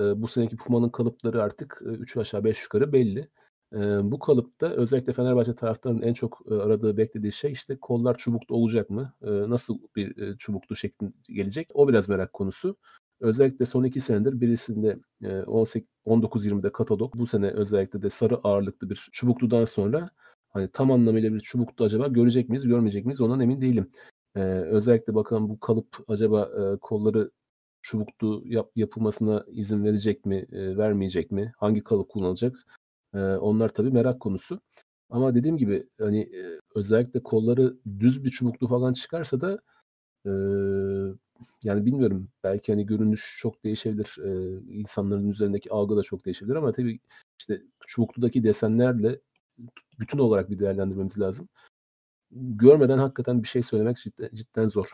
e, 0.00 0.22
bu 0.22 0.28
seneki 0.28 0.56
Puma'nın 0.56 0.88
kalıpları 0.88 1.42
artık 1.42 1.82
3 1.84 2.16
aşağı 2.16 2.44
5 2.44 2.62
yukarı 2.62 2.92
belli. 2.92 3.28
E, 3.74 4.10
bu 4.10 4.18
kalıpta 4.18 4.66
özellikle 4.66 5.12
Fenerbahçe 5.12 5.54
taraftarının 5.54 6.02
en 6.02 6.12
çok 6.12 6.42
e, 6.50 6.54
aradığı, 6.54 6.96
beklediği 6.96 7.32
şey 7.32 7.52
işte 7.52 7.76
kollar 7.80 8.16
çubuklu 8.18 8.56
olacak 8.56 8.90
mı? 8.90 9.12
E, 9.22 9.30
nasıl 9.30 9.78
bir 9.96 10.18
e, 10.18 10.36
çubuklu 10.36 10.76
şeklinde 10.76 11.12
gelecek? 11.28 11.68
O 11.74 11.88
biraz 11.88 12.08
merak 12.08 12.32
konusu. 12.32 12.76
Özellikle 13.20 13.66
son 13.66 13.84
iki 13.84 14.00
senedir 14.00 14.40
birisinde 14.40 14.94
19-20'de 16.06 16.72
katalog, 16.72 17.14
bu 17.14 17.26
sene 17.26 17.50
özellikle 17.50 18.02
de 18.02 18.10
sarı 18.10 18.36
ağırlıklı 18.44 18.90
bir 18.90 19.08
çubukludan 19.12 19.64
sonra 19.64 20.10
hani 20.48 20.68
tam 20.72 20.90
anlamıyla 20.90 21.34
bir 21.34 21.40
çubuklu 21.40 21.84
acaba 21.84 22.08
görecek 22.08 22.48
miyiz, 22.48 22.68
görmeyecek 22.68 23.06
miyiz 23.06 23.20
ondan 23.20 23.40
emin 23.40 23.60
değilim. 23.60 23.88
Ee, 24.36 24.40
özellikle 24.40 25.14
bakalım 25.14 25.48
bu 25.48 25.60
kalıp 25.60 26.04
acaba 26.08 26.42
e, 26.42 26.78
kolları 26.78 27.30
çubuklu 27.82 28.42
yap, 28.44 28.70
yapılmasına 28.76 29.44
izin 29.48 29.84
verecek 29.84 30.26
mi, 30.26 30.46
e, 30.52 30.76
vermeyecek 30.76 31.30
mi, 31.30 31.52
hangi 31.56 31.84
kalıp 31.84 32.08
kullanılacak? 32.08 32.66
Onlar 33.14 33.68
tabii 33.68 33.90
merak 33.90 34.20
konusu. 34.20 34.60
Ama 35.10 35.34
dediğim 35.34 35.56
gibi 35.56 35.88
hani 36.00 36.30
özellikle 36.74 37.22
kolları 37.22 37.76
düz 38.00 38.24
bir 38.24 38.30
çubuklu 38.30 38.66
falan 38.66 38.92
çıkarsa 38.92 39.40
da 39.40 39.58
yani 41.64 41.86
bilmiyorum 41.86 42.28
belki 42.44 42.72
hani 42.72 42.86
görünüş 42.86 43.36
çok 43.38 43.64
değişebilir. 43.64 44.16
İnsanların 44.68 45.28
üzerindeki 45.28 45.70
algı 45.70 45.96
da 45.96 46.02
çok 46.02 46.24
değişebilir 46.24 46.56
ama 46.56 46.72
tabii 46.72 47.00
işte 47.38 47.62
çubukludaki 47.86 48.44
desenlerle 48.44 49.20
bütün 50.00 50.18
olarak 50.18 50.50
bir 50.50 50.58
değerlendirmemiz 50.58 51.20
lazım. 51.20 51.48
Görmeden 52.30 52.98
hakikaten 52.98 53.42
bir 53.42 53.48
şey 53.48 53.62
söylemek 53.62 53.96
cidden, 53.96 54.30
cidden 54.34 54.66
zor. 54.66 54.92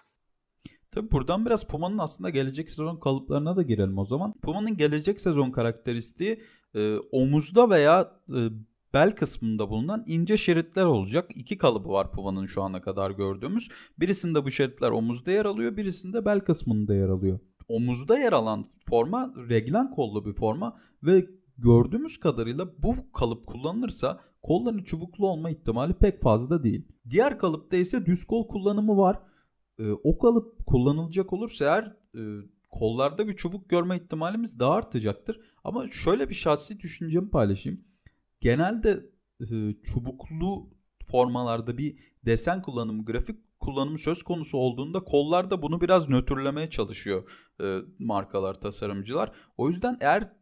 Tabi 0.90 1.10
buradan 1.10 1.46
biraz 1.46 1.66
Puma'nın 1.66 1.98
aslında 1.98 2.30
gelecek 2.30 2.70
sezon 2.70 2.96
kalıplarına 2.96 3.56
da 3.56 3.62
girelim 3.62 3.98
o 3.98 4.04
zaman. 4.04 4.32
Puma'nın 4.32 4.76
gelecek 4.76 5.20
sezon 5.20 5.50
karakteristiği 5.50 6.42
e, 6.74 6.96
omuzda 7.12 7.70
veya 7.70 8.12
e, 8.28 8.48
bel 8.94 9.14
kısmında 9.16 9.70
bulunan 9.70 10.04
ince 10.06 10.36
şeritler 10.36 10.84
olacak. 10.84 11.30
İki 11.34 11.58
kalıbı 11.58 11.88
var 11.88 12.12
Puma'nın 12.12 12.46
şu 12.46 12.62
ana 12.62 12.82
kadar 12.82 13.10
gördüğümüz. 13.10 13.68
Birisinde 13.98 14.44
bu 14.44 14.50
şeritler 14.50 14.90
omuzda 14.90 15.30
yer 15.30 15.44
alıyor, 15.44 15.76
birisinde 15.76 16.24
bel 16.24 16.40
kısmında 16.40 16.94
yer 16.94 17.08
alıyor. 17.08 17.38
Omuzda 17.68 18.18
yer 18.18 18.32
alan 18.32 18.66
forma 18.88 19.34
reglen 19.48 19.90
kollu 19.90 20.24
bir 20.24 20.32
forma 20.32 20.76
ve 21.02 21.26
gördüğümüz 21.58 22.20
kadarıyla 22.20 22.68
bu 22.78 23.12
kalıp 23.12 23.46
kullanılırsa 23.46 24.20
kolların 24.42 24.82
çubuklu 24.82 25.28
olma 25.28 25.50
ihtimali 25.50 25.94
pek 25.94 26.20
fazla 26.20 26.62
değil. 26.64 26.88
Diğer 27.10 27.38
kalıpta 27.38 27.76
ise 27.76 28.06
düz 28.06 28.24
kol 28.24 28.48
kullanımı 28.48 28.96
var. 28.96 29.18
Ee, 29.78 29.92
o 30.04 30.18
kalıp 30.18 30.66
kullanılacak 30.66 31.32
olursa 31.32 31.64
eğer 31.64 31.96
e, 32.14 32.22
kollarda 32.70 33.28
bir 33.28 33.36
çubuk 33.36 33.68
görme 33.68 33.96
ihtimalimiz 33.96 34.58
daha 34.58 34.72
artacaktır. 34.72 35.40
Ama 35.64 35.90
şöyle 35.90 36.28
bir 36.28 36.34
şahsi 36.34 36.80
düşüncemi 36.80 37.30
paylaşayım 37.30 37.84
genelde 38.40 39.10
e, 39.40 39.46
çubuklu 39.82 40.70
formalarda 41.10 41.78
bir 41.78 41.98
desen 42.26 42.62
kullanımı, 42.62 43.04
grafik 43.04 43.36
kullanımı 43.60 43.98
söz 43.98 44.22
konusu 44.22 44.58
olduğunda 44.58 45.04
kollarda 45.04 45.62
bunu 45.62 45.80
biraz 45.80 46.08
nötrlemeye 46.08 46.70
çalışıyor 46.70 47.30
e, 47.62 47.78
markalar, 47.98 48.60
tasarımcılar. 48.60 49.32
O 49.56 49.68
yüzden 49.68 49.98
eğer 50.00 50.32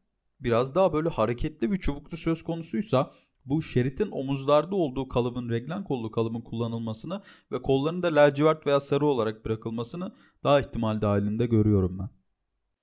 biraz 0.40 0.74
daha 0.74 0.92
böyle 0.92 1.08
hareketli 1.08 1.72
bir 1.72 1.78
çubuklu 1.78 2.16
söz 2.16 2.42
konusuysa 2.42 3.10
bu 3.44 3.62
şeritin 3.62 4.10
omuzlarda 4.10 4.76
olduğu 4.76 5.08
kalıbın 5.08 5.50
reglen 5.50 5.84
kollu 5.84 6.10
kalıbın 6.10 6.40
kullanılmasını 6.40 7.22
ve 7.52 7.62
kolların 7.62 8.02
da 8.02 8.14
lacivert 8.14 8.66
veya 8.66 8.80
sarı 8.80 9.06
olarak 9.06 9.44
bırakılmasını 9.44 10.12
daha 10.44 10.60
ihtimal 10.60 11.00
dahilinde 11.00 11.46
görüyorum 11.46 11.98
ben. 11.98 12.17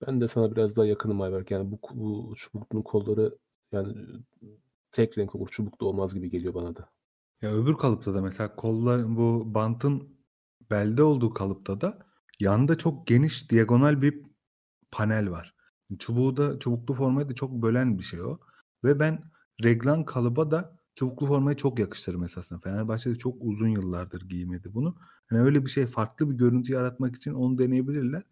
Ben 0.01 0.19
de 0.19 0.27
sana 0.27 0.51
biraz 0.51 0.77
daha 0.77 0.85
yakınım 0.85 1.21
Ayberk. 1.21 1.51
Yani 1.51 1.71
bu, 1.71 1.79
bu 1.93 2.35
çubuklunun 2.35 2.83
kolları 2.83 3.37
yani 3.71 3.95
tek 4.91 5.17
renk 5.17 5.35
olur. 5.35 5.47
Çubuklu 5.47 5.87
olmaz 5.87 6.15
gibi 6.15 6.29
geliyor 6.29 6.53
bana 6.53 6.75
da. 6.75 6.89
Ya 7.41 7.51
öbür 7.51 7.73
kalıpta 7.73 8.13
da 8.13 8.21
mesela 8.21 8.55
kollar 8.55 9.17
bu 9.17 9.43
bantın 9.53 10.17
belde 10.71 11.03
olduğu 11.03 11.33
kalıpta 11.33 11.81
da 11.81 11.99
yanda 12.39 12.77
çok 12.77 13.07
geniş 13.07 13.51
diagonal 13.51 14.01
bir 14.01 14.21
panel 14.91 15.31
var. 15.31 15.55
Çubuğu 15.99 16.37
da 16.37 16.59
çubuklu 16.59 16.93
formayı 16.93 17.29
da 17.29 17.35
çok 17.35 17.51
bölen 17.51 17.99
bir 17.99 18.03
şey 18.03 18.21
o. 18.21 18.39
Ve 18.83 18.99
ben 18.99 19.31
reglan 19.63 20.05
kalıba 20.05 20.51
da 20.51 20.79
çubuklu 20.93 21.27
formayı 21.27 21.57
çok 21.57 21.79
yakıştırırım 21.79 22.23
esasında. 22.23 22.59
Fenerbahçe'de 22.59 23.15
çok 23.15 23.35
uzun 23.39 23.67
yıllardır 23.67 24.29
giymedi 24.29 24.73
bunu. 24.73 24.95
Hani 25.27 25.41
öyle 25.41 25.65
bir 25.65 25.69
şey 25.69 25.85
farklı 25.85 26.31
bir 26.31 26.35
görüntü 26.35 26.73
yaratmak 26.73 27.15
için 27.15 27.33
onu 27.33 27.57
deneyebilirler. 27.57 28.23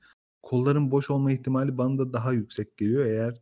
Kolların 0.44 0.92
boş 0.92 1.10
olma 1.10 1.32
ihtimali 1.32 1.78
bana 1.78 1.98
da 1.98 2.14
daha 2.14 2.32
yüksek 2.32 2.78
geliyor 2.78 3.06
eğer 3.06 3.42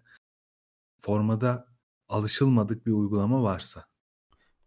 formada 0.99 1.67
alışılmadık 2.09 2.85
bir 2.85 2.91
uygulama 2.91 3.43
varsa. 3.43 3.83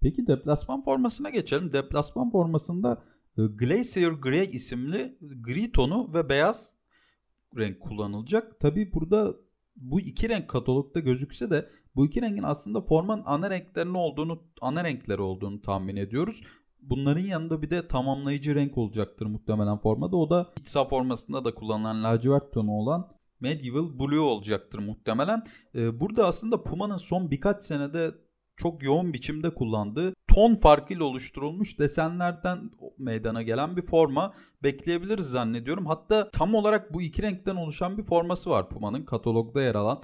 Peki 0.01 0.27
deplasman 0.27 0.85
formasına 0.85 1.31
geçelim. 1.31 1.73
Deplasman 1.73 2.31
formasında 2.31 3.05
e, 3.39 3.43
Glacier 3.43 4.11
Grey 4.11 4.49
isimli 4.53 5.19
gri 5.21 5.73
tonu 5.73 6.15
ve 6.15 6.29
beyaz 6.29 6.77
renk 7.57 7.81
kullanılacak. 7.81 8.61
Tabi 8.61 8.93
burada 8.93 9.35
bu 9.77 10.01
iki 10.01 10.29
renk 10.29 10.49
katalogda 10.49 11.01
gözükse 11.01 11.51
de 11.51 11.71
bu 11.97 12.07
iki 12.07 12.23
rengin 12.23 12.43
aslında 12.43 12.81
formanın 12.81 13.23
ana 13.27 13.51
renklerinin 13.51 13.95
olduğunu, 13.95 14.43
ana 14.61 14.85
renkleri 14.85 15.23
olduğunu 15.23 15.63
tahmin 15.63 15.97
ediyoruz. 15.97 16.43
Bunların 16.91 17.23
yanında 17.23 17.63
bir 17.63 17.71
de 17.71 17.89
tamamlayıcı 17.89 18.55
renk 18.55 18.79
olacaktır 18.79 19.27
muhtemelen 19.27 19.79
formada. 19.79 20.17
O 20.17 20.31
da 20.31 20.53
iç 20.61 20.75
formasında 20.91 21.45
da 21.45 21.55
kullanılan 21.55 22.05
lacivert 22.05 22.53
tonu 22.53 22.73
olan 22.73 23.09
Medieval 23.41 23.99
Blue 23.99 24.19
olacaktır 24.19 24.79
muhtemelen. 24.79 25.43
Ee, 25.75 26.01
burada 26.01 26.27
aslında 26.27 26.63
Puma'nın 26.63 26.97
son 26.97 27.31
birkaç 27.31 27.65
senede 27.65 28.15
çok 28.57 28.83
yoğun 28.83 29.13
biçimde 29.13 29.55
kullandığı 29.55 30.15
ton 30.29 30.57
farkıyla 30.57 31.05
oluşturulmuş 31.05 31.79
desenlerden 31.79 32.71
meydana 32.99 33.43
gelen 33.43 33.77
bir 33.77 33.83
forma 33.83 34.35
bekleyebiliriz 34.63 35.27
zannediyorum. 35.27 35.87
Hatta 35.87 36.31
tam 36.31 36.55
olarak 36.55 36.95
bu 36.95 37.03
iki 37.03 37.23
renkten 37.23 37.57
oluşan 37.57 37.99
bir 37.99 38.03
forması 38.03 38.51
var 38.51 38.69
Puma'nın 38.69 39.05
katalogda 39.05 39.63
yer 39.63 39.75
alan. 39.75 40.03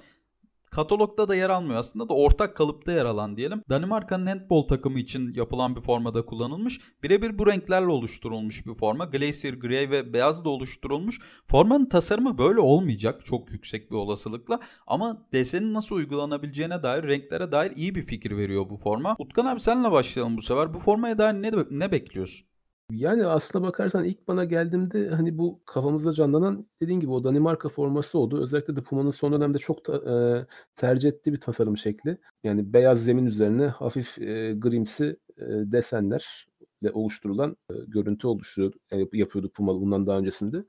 Katalogda 0.70 1.28
da 1.28 1.34
yer 1.34 1.50
almıyor 1.50 1.78
aslında 1.78 2.08
da 2.08 2.14
ortak 2.14 2.56
kalıpta 2.56 2.92
yer 2.92 3.04
alan 3.04 3.36
diyelim. 3.36 3.62
Danimarka'nın 3.70 4.26
handball 4.26 4.62
takımı 4.62 4.98
için 4.98 5.34
yapılan 5.34 5.76
bir 5.76 5.80
formada 5.80 6.26
kullanılmış. 6.26 6.80
Birebir 7.02 7.38
bu 7.38 7.46
renklerle 7.46 7.86
oluşturulmuş 7.86 8.66
bir 8.66 8.74
forma. 8.74 9.04
Glacier 9.04 9.54
Grey 9.54 9.90
ve 9.90 10.12
beyaz 10.12 10.44
da 10.44 10.48
oluşturulmuş. 10.48 11.20
Formanın 11.46 11.86
tasarımı 11.86 12.38
böyle 12.38 12.60
olmayacak 12.60 13.24
çok 13.24 13.52
yüksek 13.52 13.90
bir 13.90 13.96
olasılıkla. 13.96 14.60
Ama 14.86 15.26
desenin 15.32 15.74
nasıl 15.74 15.96
uygulanabileceğine 15.96 16.82
dair 16.82 17.02
renklere 17.02 17.52
dair 17.52 17.72
iyi 17.76 17.94
bir 17.94 18.02
fikir 18.02 18.36
veriyor 18.36 18.70
bu 18.70 18.76
forma. 18.76 19.16
Utkan 19.18 19.46
abi 19.46 19.60
senle 19.60 19.90
başlayalım 19.90 20.36
bu 20.36 20.42
sefer. 20.42 20.74
Bu 20.74 20.78
formaya 20.78 21.18
dair 21.18 21.34
ne, 21.34 21.52
ne 21.70 21.92
bekliyorsun? 21.92 22.49
Yani 22.90 23.26
aslına 23.26 23.64
bakarsan 23.66 24.04
ilk 24.04 24.28
bana 24.28 24.44
geldiğimde 24.44 25.08
hani 25.08 25.38
bu 25.38 25.60
kafamızda 25.66 26.12
canlanan 26.12 26.66
dediğin 26.82 27.00
gibi 27.00 27.10
o 27.12 27.24
Danimarka 27.24 27.68
forması 27.68 28.18
oldu. 28.18 28.42
Özellikle 28.42 28.76
de 28.76 28.82
Puma'nın 28.82 29.10
son 29.10 29.32
dönemde 29.32 29.58
çok 29.58 29.84
ta, 29.84 29.96
e, 29.96 30.46
tercih 30.76 31.08
ettiği 31.08 31.32
bir 31.32 31.40
tasarım 31.40 31.76
şekli. 31.76 32.18
Yani 32.44 32.72
beyaz 32.72 33.04
zemin 33.04 33.26
üzerine 33.26 33.66
hafif 33.66 34.18
e, 34.18 34.54
grimsi 34.58 35.16
e, 35.38 35.44
desenlerle 35.46 36.90
oluşturulan 36.92 37.56
e, 37.70 37.74
görüntü 37.88 38.26
oluşturuyor, 38.26 38.72
yani 38.90 39.08
yapıyordu 39.12 39.50
Puma 39.54 39.80
bundan 39.80 40.06
daha 40.06 40.18
öncesinde. 40.18 40.64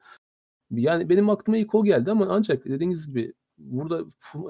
Yani 0.71 1.09
benim 1.09 1.29
aklıma 1.29 1.57
ilk 1.57 1.75
o 1.75 1.83
geldi 1.83 2.11
ama 2.11 2.27
ancak 2.29 2.65
dediğiniz 2.65 3.07
gibi 3.07 3.33
burada 3.63 4.03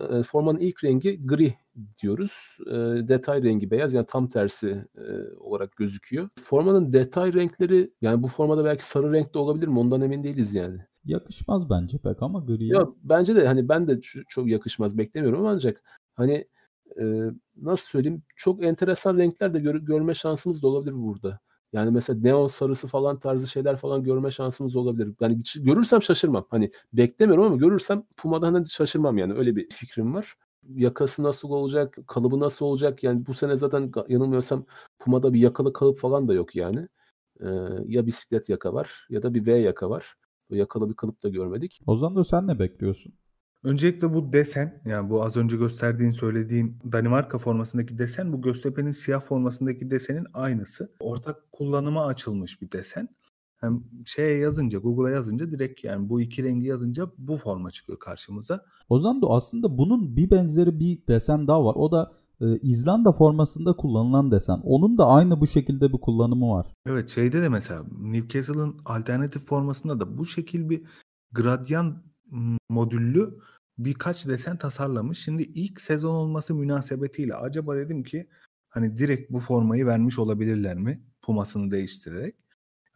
e, 0.09 0.23
formanın 0.23 0.59
ilk 0.59 0.83
rengi 0.83 1.25
gri 1.27 1.53
diyoruz. 2.01 2.57
E, 2.67 2.73
detay 3.07 3.43
rengi 3.43 3.71
beyaz 3.71 3.93
yani 3.93 4.05
tam 4.05 4.27
tersi 4.27 4.85
e, 4.97 5.35
olarak 5.39 5.75
gözüküyor. 5.75 6.29
Formanın 6.39 6.93
detay 6.93 7.33
renkleri 7.33 7.93
yani 8.01 8.23
bu 8.23 8.27
formada 8.27 8.65
belki 8.65 8.85
sarı 8.85 9.13
renkte 9.13 9.39
olabilir 9.39 9.67
mi 9.67 9.79
ondan 9.79 10.01
emin 10.01 10.23
değiliz 10.23 10.53
yani. 10.53 10.79
Yakışmaz 11.05 11.69
bence 11.69 11.97
pek 11.97 12.23
ama 12.23 12.39
griye. 12.39 12.73
Ya 12.73 12.87
bence 13.03 13.35
de 13.35 13.47
hani 13.47 13.69
ben 13.69 13.87
de 13.87 14.01
çok 14.27 14.47
yakışmaz 14.47 14.97
beklemiyorum 14.97 15.45
ancak 15.45 15.83
hani 16.13 16.47
e, 16.99 17.03
nasıl 17.55 17.87
söyleyeyim 17.87 18.23
çok 18.35 18.63
enteresan 18.63 19.17
renkler 19.17 19.53
de 19.53 19.59
gör- 19.59 19.75
görme 19.75 20.13
şansımız 20.13 20.63
da 20.63 20.67
olabilir 20.67 20.93
burada. 20.95 21.39
Yani 21.73 21.91
mesela 21.91 22.19
neon 22.19 22.47
sarısı 22.47 22.87
falan 22.87 23.19
tarzı 23.19 23.47
şeyler 23.47 23.75
falan 23.75 24.03
görme 24.03 24.31
şansımız 24.31 24.75
olabilir. 24.75 25.13
Yani 25.21 25.39
görürsem 25.55 26.01
şaşırmam. 26.01 26.45
Hani 26.49 26.71
beklemiyorum 26.93 27.43
ama 27.43 27.55
görürsem 27.55 28.03
Puma'dan 28.17 28.53
hani 28.53 28.67
şaşırmam 28.67 29.17
yani 29.17 29.33
öyle 29.33 29.55
bir 29.55 29.69
fikrim 29.69 30.13
var. 30.13 30.35
Yakası 30.75 31.23
nasıl 31.23 31.49
olacak, 31.49 31.97
kalıbı 32.07 32.39
nasıl 32.39 32.65
olacak? 32.65 33.03
Yani 33.03 33.25
bu 33.25 33.33
sene 33.33 33.55
zaten 33.55 33.91
yanılmıyorsam 34.07 34.65
Puma'da 34.99 35.33
bir 35.33 35.39
yakalı 35.39 35.73
kalıp 35.73 35.99
falan 35.99 36.27
da 36.27 36.33
yok 36.33 36.55
yani. 36.55 36.87
Ee, 37.41 37.47
ya 37.85 38.05
bisiklet 38.05 38.49
yaka 38.49 38.73
var 38.73 39.07
ya 39.09 39.23
da 39.23 39.33
bir 39.33 39.45
V 39.45 39.51
yaka 39.51 39.89
var. 39.89 40.15
Yakalı 40.49 40.89
bir 40.89 40.95
kalıp 40.95 41.23
da 41.23 41.29
görmedik. 41.29 41.81
Ozan 41.87 42.15
da 42.15 42.23
sen 42.23 42.47
ne 42.47 42.59
bekliyorsun? 42.59 43.13
Öncelikle 43.63 44.13
bu 44.13 44.33
desen 44.33 44.81
yani 44.85 45.09
bu 45.09 45.23
az 45.23 45.37
önce 45.37 45.57
gösterdiğin 45.57 46.11
söylediğin 46.11 46.77
Danimarka 46.91 47.37
formasındaki 47.37 47.97
desen 47.97 48.33
bu 48.33 48.41
Göztepe'nin 48.41 48.91
siyah 48.91 49.21
formasındaki 49.21 49.91
desenin 49.91 50.27
aynısı. 50.33 50.91
Ortak 50.99 51.51
kullanıma 51.51 52.05
açılmış 52.05 52.61
bir 52.61 52.71
desen. 52.71 53.09
Hem 53.57 53.83
şeye 54.05 54.37
yazınca 54.37 54.79
Google'a 54.79 55.09
yazınca 55.09 55.51
direkt 55.51 55.83
yani 55.83 56.09
bu 56.09 56.21
iki 56.21 56.43
rengi 56.43 56.67
yazınca 56.67 57.11
bu 57.17 57.37
forma 57.37 57.71
çıkıyor 57.71 57.99
karşımıza. 57.99 58.65
Ozan 58.89 59.21
da 59.21 59.27
aslında 59.27 59.77
bunun 59.77 60.15
bir 60.15 60.31
benzeri 60.31 60.79
bir 60.79 61.07
desen 61.07 61.47
daha 61.47 61.65
var. 61.65 61.75
O 61.75 61.91
da 61.91 62.11
e, 62.41 62.57
İzlanda 62.57 63.11
formasında 63.11 63.75
kullanılan 63.75 64.31
desen. 64.31 64.59
Onun 64.63 64.97
da 64.97 65.05
aynı 65.05 65.41
bu 65.41 65.47
şekilde 65.47 65.93
bir 65.93 65.97
kullanımı 65.97 66.49
var. 66.49 66.73
Evet 66.85 67.09
şeyde 67.09 67.41
de 67.41 67.49
mesela 67.49 67.83
Newcastle'ın 68.01 68.77
alternatif 68.85 69.45
formasında 69.45 69.99
da 69.99 70.17
bu 70.17 70.25
şekil 70.25 70.69
bir 70.69 70.83
gradyan 71.31 72.03
modüllü 72.69 73.39
birkaç 73.77 74.27
desen 74.27 74.57
tasarlamış. 74.57 75.19
Şimdi 75.19 75.43
ilk 75.43 75.81
sezon 75.81 76.15
olması 76.15 76.55
münasebetiyle 76.55 77.35
acaba 77.35 77.75
dedim 77.75 78.03
ki 78.03 78.27
hani 78.69 78.97
direkt 78.97 79.31
bu 79.31 79.39
formayı 79.39 79.85
vermiş 79.85 80.19
olabilirler 80.19 80.77
mi? 80.77 81.03
Pumasını 81.21 81.71
değiştirerek. 81.71 82.35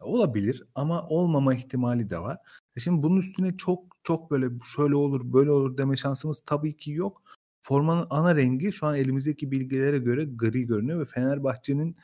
Olabilir 0.00 0.64
ama 0.74 1.06
olmama 1.06 1.54
ihtimali 1.54 2.10
de 2.10 2.18
var. 2.18 2.38
E 2.76 2.80
şimdi 2.80 3.02
bunun 3.02 3.16
üstüne 3.16 3.56
çok 3.56 3.96
çok 4.04 4.30
böyle 4.30 4.46
şöyle 4.76 4.94
olur 4.94 5.32
böyle 5.32 5.50
olur 5.50 5.78
deme 5.78 5.96
şansımız 5.96 6.42
tabii 6.46 6.76
ki 6.76 6.92
yok. 6.92 7.22
Formanın 7.62 8.06
ana 8.10 8.36
rengi 8.36 8.72
şu 8.72 8.86
an 8.86 8.96
elimizdeki 8.96 9.50
bilgilere 9.50 9.98
göre 9.98 10.24
gri 10.24 10.66
görünüyor 10.66 11.00
ve 11.00 11.04
Fenerbahçe'nin 11.04 11.96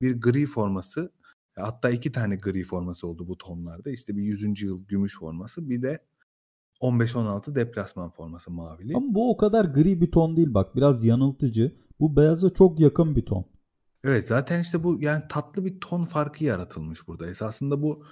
bir 0.00 0.20
gri 0.20 0.46
forması 0.46 1.12
hatta 1.56 1.90
iki 1.90 2.12
tane 2.12 2.36
gri 2.36 2.64
forması 2.64 3.06
oldu 3.06 3.28
bu 3.28 3.38
tonlarda. 3.38 3.90
İşte 3.90 4.16
bir 4.16 4.22
100. 4.22 4.62
yıl 4.62 4.84
gümüş 4.86 5.18
forması 5.18 5.70
bir 5.70 5.82
de 5.82 6.04
15-16 6.80 7.54
deplasman 7.54 8.10
forması 8.10 8.50
mavili. 8.50 8.96
Ama 8.96 9.14
bu 9.14 9.30
o 9.30 9.36
kadar 9.36 9.64
gri 9.64 10.00
bir 10.00 10.10
ton 10.10 10.36
değil 10.36 10.54
bak. 10.54 10.76
Biraz 10.76 11.04
yanıltıcı. 11.04 11.76
Bu 12.00 12.16
beyaza 12.16 12.50
çok 12.50 12.80
yakın 12.80 13.16
bir 13.16 13.26
ton. 13.26 13.46
Evet 14.04 14.26
zaten 14.26 14.60
işte 14.60 14.84
bu 14.84 14.98
yani 15.00 15.22
tatlı 15.28 15.64
bir 15.64 15.80
ton 15.80 16.04
farkı 16.04 16.44
yaratılmış 16.44 17.08
burada. 17.08 17.26
Esasında 17.26 17.82
bu 17.82 18.04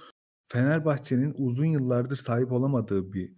Fenerbahçe'nin 0.47 1.33
uzun 1.37 1.65
yıllardır 1.65 2.15
sahip 2.15 2.51
olamadığı 2.51 3.13
bir 3.13 3.33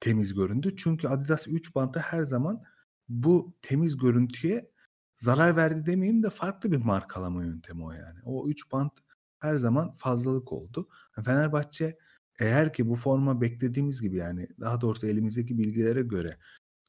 temiz 0.00 0.34
görüntü. 0.34 0.76
Çünkü 0.76 1.08
Adidas 1.08 1.48
3 1.48 1.74
bantı 1.74 2.00
her 2.00 2.22
zaman 2.22 2.62
bu 3.08 3.54
temiz 3.62 3.96
görüntüye 3.96 4.70
zarar 5.14 5.56
verdi 5.56 5.86
demeyeyim 5.86 6.22
de 6.22 6.30
farklı 6.30 6.72
bir 6.72 6.76
markalama 6.76 7.44
yöntemi 7.44 7.84
o 7.84 7.92
yani. 7.92 8.18
O 8.24 8.48
3 8.48 8.72
bant 8.72 8.92
her 9.38 9.56
zaman 9.56 9.88
fazlalık 9.88 10.52
oldu. 10.52 10.88
Fenerbahçe 11.24 11.98
eğer 12.38 12.72
ki 12.72 12.88
bu 12.88 12.96
forma 12.96 13.40
beklediğimiz 13.40 14.02
gibi 14.02 14.16
yani 14.16 14.48
daha 14.60 14.80
doğrusu 14.80 15.06
elimizdeki 15.06 15.58
bilgilere 15.58 16.02
göre 16.02 16.38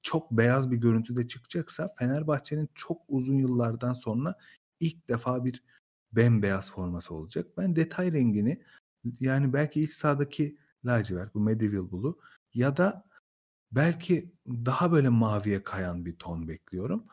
çok 0.02 0.32
beyaz 0.32 0.72
bir 0.72 0.78
görüntüde 0.78 1.28
çıkacaksa 1.28 1.90
Fenerbahçe'nin 2.00 2.70
çok 2.76 3.02
uzun 3.10 3.34
yıllardan 3.34 3.94
sonra 3.94 4.36
ilk 4.80 5.10
defa 5.10 5.46
bir 5.46 5.64
bembeyaz 6.12 6.72
forması 6.72 7.14
olacak. 7.14 7.48
Ben 7.58 7.76
detay 7.76 8.14
rengini 8.14 8.64
yani 9.20 9.54
belki 9.54 9.82
ilk 9.82 9.94
sahadaki 9.94 10.58
lacivert 10.86 11.36
bu 11.36 11.40
Medieval 11.40 11.92
Blue 11.92 12.14
ya 12.54 12.78
da 12.78 13.06
belki 13.72 14.32
daha 14.48 14.92
böyle 14.92 15.10
maviye 15.10 15.64
kayan 15.64 16.06
bir 16.06 16.16
ton 16.16 16.48
bekliyorum. 16.48 17.06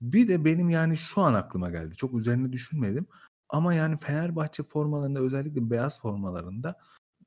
Bir 0.00 0.28
de 0.28 0.44
benim 0.44 0.70
yani 0.70 0.96
şu 0.96 1.20
an 1.20 1.34
aklıma 1.34 1.70
geldi. 1.70 1.96
Çok 1.96 2.16
üzerine 2.16 2.52
düşünmedim. 2.52 3.06
Ama 3.48 3.74
yani 3.74 3.96
Fenerbahçe 3.96 4.62
formalarında 4.62 5.20
özellikle 5.20 5.70
beyaz 5.70 6.00
formalarında 6.00 6.76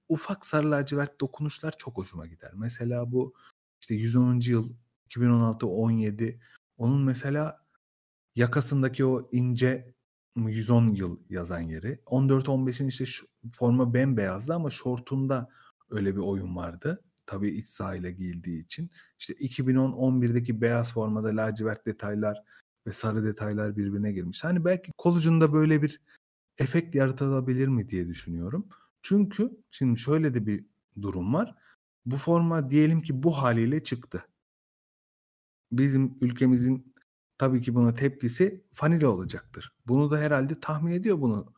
ufak 0.09 0.45
sarı 0.45 0.71
lacivert 0.71 1.21
dokunuşlar 1.21 1.73
çok 1.77 1.97
hoşuma 1.97 2.25
gider. 2.25 2.51
Mesela 2.55 3.11
bu 3.11 3.33
işte 3.81 3.95
110. 3.95 4.39
yıl 4.39 4.73
2016-17 5.09 6.39
onun 6.77 7.01
mesela 7.01 7.65
yakasındaki 8.35 9.05
o 9.05 9.29
ince 9.31 9.95
110 10.35 10.87
yıl 10.87 11.19
yazan 11.29 11.59
yeri. 11.61 11.99
14-15'in 12.05 12.87
işte 12.87 13.05
şu, 13.05 13.25
forma 13.53 13.93
bembeyazdı 13.93 14.53
ama 14.53 14.69
şortunda 14.69 15.49
öyle 15.89 16.15
bir 16.15 16.21
oyun 16.21 16.55
vardı. 16.55 17.03
Tabii 17.25 17.49
iç 17.49 17.67
sahayla 17.67 18.09
giyildiği 18.09 18.63
için. 18.63 18.91
İşte 19.19 19.33
2010-11'deki 19.33 20.61
beyaz 20.61 20.93
formada 20.93 21.27
lacivert 21.27 21.85
detaylar 21.85 22.43
ve 22.87 22.93
sarı 22.93 23.23
detaylar 23.23 23.77
birbirine 23.77 24.11
girmiş. 24.11 24.43
Hani 24.43 24.65
belki 24.65 24.91
kol 24.97 25.15
ucunda 25.15 25.53
böyle 25.53 25.81
bir 25.81 26.01
efekt 26.57 26.95
yaratılabilir 26.95 27.67
mi 27.67 27.89
diye 27.89 28.07
düşünüyorum. 28.07 28.67
Çünkü 29.07 29.51
şimdi 29.71 29.99
şöyle 29.99 30.33
de 30.33 30.45
bir 30.45 30.65
durum 31.01 31.33
var. 31.33 31.55
Bu 32.05 32.15
forma 32.15 32.69
diyelim 32.69 33.01
ki 33.01 33.23
bu 33.23 33.37
haliyle 33.37 33.83
çıktı. 33.83 34.27
Bizim 35.71 36.17
ülkemizin 36.21 36.95
tabii 37.37 37.61
ki 37.61 37.75
buna 37.75 37.93
tepkisi 37.93 38.65
fanile 38.73 39.07
olacaktır. 39.07 39.75
Bunu 39.87 40.11
da 40.11 40.17
herhalde 40.17 40.59
tahmin 40.59 40.91
ediyor 40.91 41.21
bunu 41.21 41.53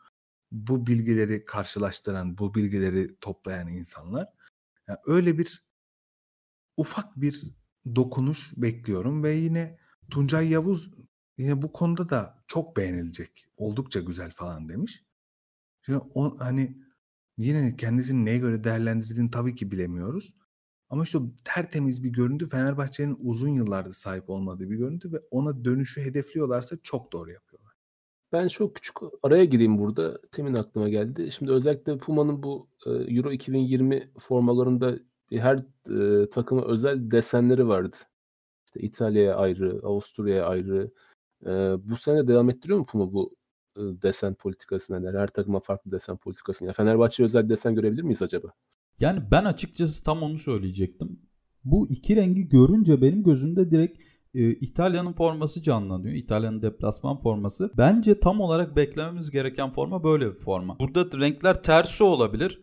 bu 0.52 0.88
bilgileri 0.88 1.46
karşılaştıran, 1.46 2.38
bu 2.38 2.56
bilgileri 2.56 3.20
toplayan 3.22 3.68
insanlar. 3.68 4.28
Yani 4.88 5.00
öyle 5.06 5.38
bir 5.38 5.66
ufak 6.78 7.22
bir 7.22 7.44
dokunuş 7.96 8.54
bekliyorum 8.58 9.24
ve 9.24 9.32
yine 9.32 9.80
Tuncay 10.12 10.50
Yavuz 10.50 10.92
yine 11.38 11.62
bu 11.62 11.74
konuda 11.74 12.10
da 12.10 12.44
çok 12.48 12.78
beğenilecek. 12.78 13.46
Oldukça 13.58 14.00
güzel 14.00 14.32
falan 14.32 14.70
demiş. 14.70 15.04
Şimdi 15.82 16.00
o 16.14 16.40
hani 16.40 16.87
yine 17.38 17.76
kendisini 17.76 18.26
neye 18.26 18.38
göre 18.38 18.64
değerlendirdiğini 18.64 19.32
tabii 19.32 19.56
ki 19.56 19.72
bilemiyoruz. 19.72 20.34
Ama 20.90 21.04
işte 21.04 21.20
tertemiz 21.44 22.04
bir 22.04 22.10
görüntü 22.10 22.50
Fenerbahçe'nin 22.50 23.18
uzun 23.20 23.50
yıllardır 23.50 23.94
sahip 23.94 24.30
olmadığı 24.30 24.70
bir 24.70 24.76
görüntü 24.76 25.14
ve 25.14 25.18
ona 25.32 25.66
dönüşü 25.66 26.02
hedefliyorlarsa 26.02 26.78
çok 26.84 27.14
doğru 27.14 27.32
yapıyorlar. 27.32 27.74
Ben 28.32 28.48
çok 28.48 28.76
küçük 28.76 28.96
araya 29.24 29.46
gireyim 29.46 29.78
burada. 29.78 30.22
Temin 30.32 30.56
aklıma 30.56 30.90
geldi. 30.90 31.32
Şimdi 31.32 31.52
özellikle 31.52 31.98
Puma'nın 31.98 32.44
bu 32.44 32.70
e, 32.86 32.90
Euro 32.90 33.32
2020 33.32 34.12
formalarında 34.20 35.00
her 35.32 35.58
e, 36.24 36.30
takıma 36.30 36.66
özel 36.66 37.12
desenleri 37.12 37.68
vardı. 37.68 37.98
İşte 38.66 38.80
İtalya'ya 38.80 39.36
ayrı, 39.36 39.80
Avusturya'ya 39.84 40.46
ayrı. 40.46 40.92
E, 41.46 41.50
bu 41.90 41.98
sene 41.98 42.28
devam 42.28 42.50
ettiriyor 42.50 42.80
mu 42.80 42.86
Puma 42.86 43.14
bu 43.14 43.36
desen 43.78 44.34
politikasını? 44.34 45.06
Yani 45.06 45.18
her 45.18 45.28
takıma 45.28 45.60
farklı 45.60 45.92
desen 45.92 46.18
politikasını. 46.18 46.66
Yani 46.66 46.76
Fenerbahçe 46.76 47.24
özel 47.24 47.50
desen 47.50 47.76
görebilir 47.76 48.02
miyiz 48.02 48.22
acaba? 48.22 48.48
Yani 49.00 49.22
ben 49.32 49.46
açıkçası 49.46 50.04
tam 50.04 50.24
onu 50.24 50.38
söyleyecektim. 50.38 51.20
Bu 51.64 51.90
iki 51.90 52.16
rengi 52.16 52.50
görünce 52.50 53.02
benim 53.02 53.24
gözümde 53.24 53.72
direkt 53.72 54.00
e, 54.34 54.50
İtalya'nın 54.50 55.14
forması 55.14 55.64
canlanıyor. 55.64 56.16
İtalya'nın 56.16 56.62
deplasman 56.62 57.20
forması. 57.20 57.72
Bence 57.78 58.20
tam 58.20 58.42
olarak 58.42 58.76
beklememiz 58.76 59.32
gereken 59.32 59.72
forma 59.72 60.04
böyle 60.04 60.34
bir 60.34 60.40
forma. 60.40 60.80
Burada 60.80 61.20
renkler 61.20 61.64
tersi 61.64 62.04
olabilir. 62.04 62.62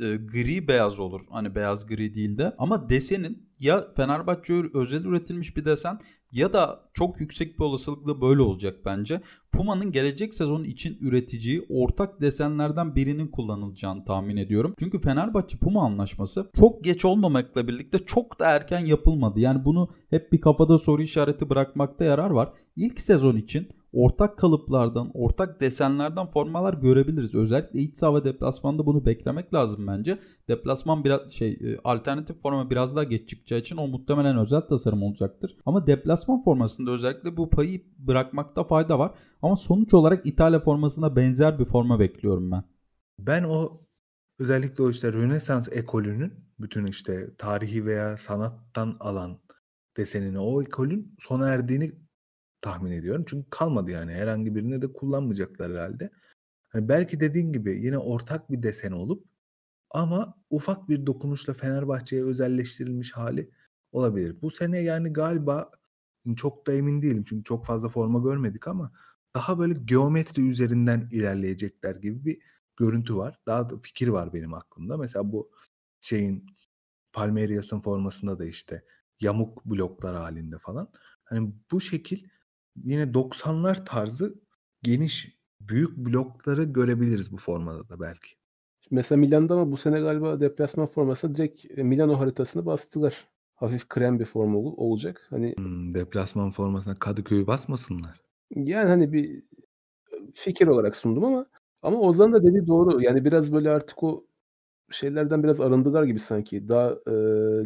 E, 0.00 0.16
gri 0.16 0.68
beyaz 0.68 1.00
olur. 1.00 1.20
Hani 1.30 1.54
beyaz 1.54 1.86
gri 1.86 2.14
değil 2.14 2.38
de. 2.38 2.54
Ama 2.58 2.90
desenin 2.90 3.48
ya 3.58 3.92
Fenerbahçe 3.96 4.54
özel 4.74 5.04
üretilmiş 5.04 5.56
bir 5.56 5.64
desen 5.64 5.98
ya 6.32 6.52
da 6.52 6.80
çok 6.94 7.20
yüksek 7.20 7.58
bir 7.58 7.64
olasılıkla 7.64 8.20
böyle 8.20 8.42
olacak 8.42 8.76
bence. 8.84 9.20
Puma'nın 9.52 9.92
gelecek 9.92 10.34
sezon 10.34 10.64
için 10.64 10.98
üreteceği 11.00 11.66
ortak 11.68 12.20
desenlerden 12.20 12.96
birinin 12.96 13.28
kullanılacağını 13.28 14.04
tahmin 14.04 14.36
ediyorum. 14.36 14.74
Çünkü 14.78 15.00
Fenerbahçe 15.00 15.58
Puma 15.58 15.84
anlaşması 15.84 16.50
çok 16.54 16.84
geç 16.84 17.04
olmamakla 17.04 17.68
birlikte 17.68 17.98
çok 17.98 18.40
da 18.40 18.46
erken 18.46 18.84
yapılmadı. 18.84 19.40
Yani 19.40 19.64
bunu 19.64 19.88
hep 20.10 20.32
bir 20.32 20.40
kafada 20.40 20.78
soru 20.78 21.02
işareti 21.02 21.50
bırakmakta 21.50 22.04
yarar 22.04 22.30
var. 22.30 22.52
İlk 22.76 23.00
sezon 23.00 23.36
için 23.36 23.68
ortak 23.92 24.38
kalıplardan, 24.38 25.10
ortak 25.14 25.60
desenlerden 25.60 26.26
formalar 26.26 26.74
görebiliriz. 26.74 27.34
Özellikle 27.34 27.80
iç 27.80 27.96
saha 27.96 28.14
ve 28.14 28.24
deplasmanda 28.24 28.86
bunu 28.86 29.06
beklemek 29.06 29.54
lazım 29.54 29.86
bence. 29.86 30.18
Deplasman 30.48 31.04
biraz 31.04 31.32
şey 31.32 31.76
alternatif 31.84 32.42
forma 32.42 32.70
biraz 32.70 32.96
daha 32.96 33.04
geç 33.04 33.28
çıkacağı 33.28 33.58
için 33.58 33.76
o 33.76 33.88
muhtemelen 33.88 34.38
özel 34.38 34.60
tasarım 34.60 35.02
olacaktır. 35.02 35.56
Ama 35.66 35.86
deplasman 35.86 36.42
formasında 36.42 36.90
özellikle 36.90 37.36
bu 37.36 37.50
payı 37.50 37.84
bırakmakta 37.98 38.64
fayda 38.64 38.98
var. 38.98 39.14
Ama 39.42 39.56
sonuç 39.56 39.94
olarak 39.94 40.26
İtalya 40.26 40.60
formasına 40.60 41.16
benzer 41.16 41.58
bir 41.58 41.64
forma 41.64 42.00
bekliyorum 42.00 42.50
ben. 42.50 42.64
Ben 43.18 43.44
o 43.44 43.88
Özellikle 44.38 44.84
o 44.84 44.90
işte 44.90 45.12
Rönesans 45.12 45.68
ekolünün 45.72 46.32
bütün 46.60 46.86
işte 46.86 47.36
tarihi 47.38 47.86
veya 47.86 48.16
sanattan 48.16 48.96
alan 49.00 49.40
desenini 49.96 50.38
o 50.38 50.62
ekolün 50.62 51.14
sona 51.18 51.48
erdiğini 51.48 51.92
tahmin 52.60 52.92
ediyorum. 52.92 53.24
Çünkü 53.28 53.50
kalmadı 53.50 53.90
yani 53.90 54.12
herhangi 54.12 54.54
birine 54.54 54.82
de 54.82 54.92
kullanmayacaklar 54.92 55.72
herhalde. 55.72 56.10
Hani 56.68 56.88
belki 56.88 57.20
dediğin 57.20 57.52
gibi 57.52 57.76
yine 57.76 57.98
ortak 57.98 58.50
bir 58.50 58.62
desen 58.62 58.92
olup 58.92 59.24
ama 59.90 60.34
ufak 60.50 60.88
bir 60.88 61.06
dokunuşla 61.06 61.54
Fenerbahçe'ye 61.54 62.24
özelleştirilmiş 62.24 63.12
hali 63.12 63.50
olabilir. 63.92 64.42
Bu 64.42 64.50
sene 64.50 64.78
yani 64.78 65.12
galiba 65.12 65.70
çok 66.36 66.66
da 66.66 66.72
emin 66.72 67.02
değilim 67.02 67.24
çünkü 67.28 67.44
çok 67.44 67.66
fazla 67.66 67.88
forma 67.88 68.18
görmedik 68.18 68.68
ama 68.68 68.92
daha 69.34 69.58
böyle 69.58 69.74
geometri 69.84 70.48
üzerinden 70.48 71.08
ilerleyecekler 71.12 71.94
gibi 71.94 72.24
bir 72.24 72.38
görüntü 72.76 73.16
var. 73.16 73.38
Daha 73.46 73.70
da 73.70 73.78
fikir 73.78 74.08
var 74.08 74.32
benim 74.32 74.54
aklımda. 74.54 74.96
Mesela 74.96 75.32
bu 75.32 75.50
şeyin 76.00 76.46
Palmeiras'ın 77.12 77.80
formasında 77.80 78.38
da 78.38 78.44
işte 78.44 78.84
yamuk 79.20 79.64
bloklar 79.64 80.16
halinde 80.16 80.58
falan. 80.58 80.92
Hani 81.24 81.52
bu 81.70 81.80
şekil 81.80 82.28
yine 82.84 83.14
90'lar 83.14 83.84
tarzı 83.86 84.34
geniş 84.82 85.38
büyük 85.60 85.96
blokları 85.96 86.64
görebiliriz 86.64 87.32
bu 87.32 87.36
formada 87.36 87.88
da 87.88 88.00
belki. 88.00 88.28
Mesela 88.90 89.18
Milan'da 89.20 89.54
ama 89.54 89.72
bu 89.72 89.76
sene 89.76 90.00
galiba 90.00 90.40
deplasman 90.40 90.86
formasına 90.86 91.34
direkt 91.34 91.78
e, 91.78 91.82
Milano 91.82 92.18
haritasını 92.20 92.66
bastılar. 92.66 93.24
Hafif 93.54 93.88
krem 93.88 94.18
bir 94.20 94.24
forma 94.24 94.58
ol- 94.58 94.74
olacak. 94.76 95.26
Hani 95.30 95.54
Hmm, 95.56 95.94
deplasman 95.94 96.50
formasına 96.50 96.94
Kadıköy'ü 96.98 97.46
basmasınlar. 97.46 98.20
yani 98.50 98.88
hani 98.88 99.12
bir 99.12 99.42
fikir 100.34 100.66
olarak 100.66 100.96
sundum 100.96 101.24
ama 101.24 101.46
ama 101.82 101.98
Ozan 102.00 102.32
da 102.32 102.44
dediği 102.44 102.66
doğru. 102.66 103.02
Yani 103.02 103.24
biraz 103.24 103.52
böyle 103.52 103.70
artık 103.70 104.02
o 104.02 104.26
şeylerden 104.90 105.42
biraz 105.42 105.60
arındılar 105.60 106.02
gibi 106.04 106.18
sanki. 106.18 106.68
Daha 106.68 106.90
e, 106.90 107.14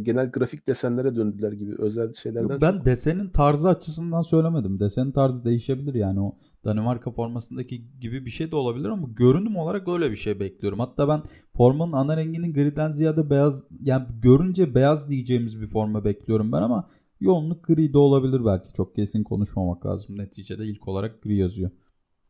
genel 0.02 0.30
grafik 0.30 0.68
desenlere 0.68 1.16
döndüler 1.16 1.52
gibi. 1.52 1.74
Özel 1.78 2.12
şeylerden 2.12 2.60
Ben 2.60 2.72
çok. 2.72 2.84
desenin 2.84 3.28
tarzı 3.28 3.68
açısından 3.68 4.20
söylemedim. 4.20 4.80
Desenin 4.80 5.12
tarzı 5.12 5.44
değişebilir 5.44 5.94
yani 5.94 6.20
o 6.20 6.36
Danimarka 6.64 7.10
formasındaki 7.10 7.84
gibi 8.00 8.26
bir 8.26 8.30
şey 8.30 8.50
de 8.50 8.56
olabilir 8.56 8.88
ama 8.88 9.08
görünüm 9.16 9.56
olarak 9.56 9.88
öyle 9.88 10.10
bir 10.10 10.16
şey 10.16 10.40
bekliyorum. 10.40 10.78
Hatta 10.78 11.08
ben 11.08 11.22
formanın 11.56 11.92
ana 11.92 12.16
renginin 12.16 12.54
griden 12.54 12.90
ziyade 12.90 13.30
beyaz 13.30 13.64
yani 13.82 14.06
görünce 14.22 14.74
beyaz 14.74 15.10
diyeceğimiz 15.10 15.60
bir 15.60 15.66
forma 15.66 16.04
bekliyorum 16.04 16.52
ben 16.52 16.62
ama 16.62 16.88
yoğunluk 17.20 17.64
gri 17.64 17.92
de 17.92 17.98
olabilir 17.98 18.44
belki. 18.44 18.72
Çok 18.72 18.94
kesin 18.94 19.24
konuşmamak 19.24 19.86
lazım. 19.86 20.18
Neticede 20.18 20.66
ilk 20.66 20.88
olarak 20.88 21.22
gri 21.22 21.36
yazıyor. 21.36 21.70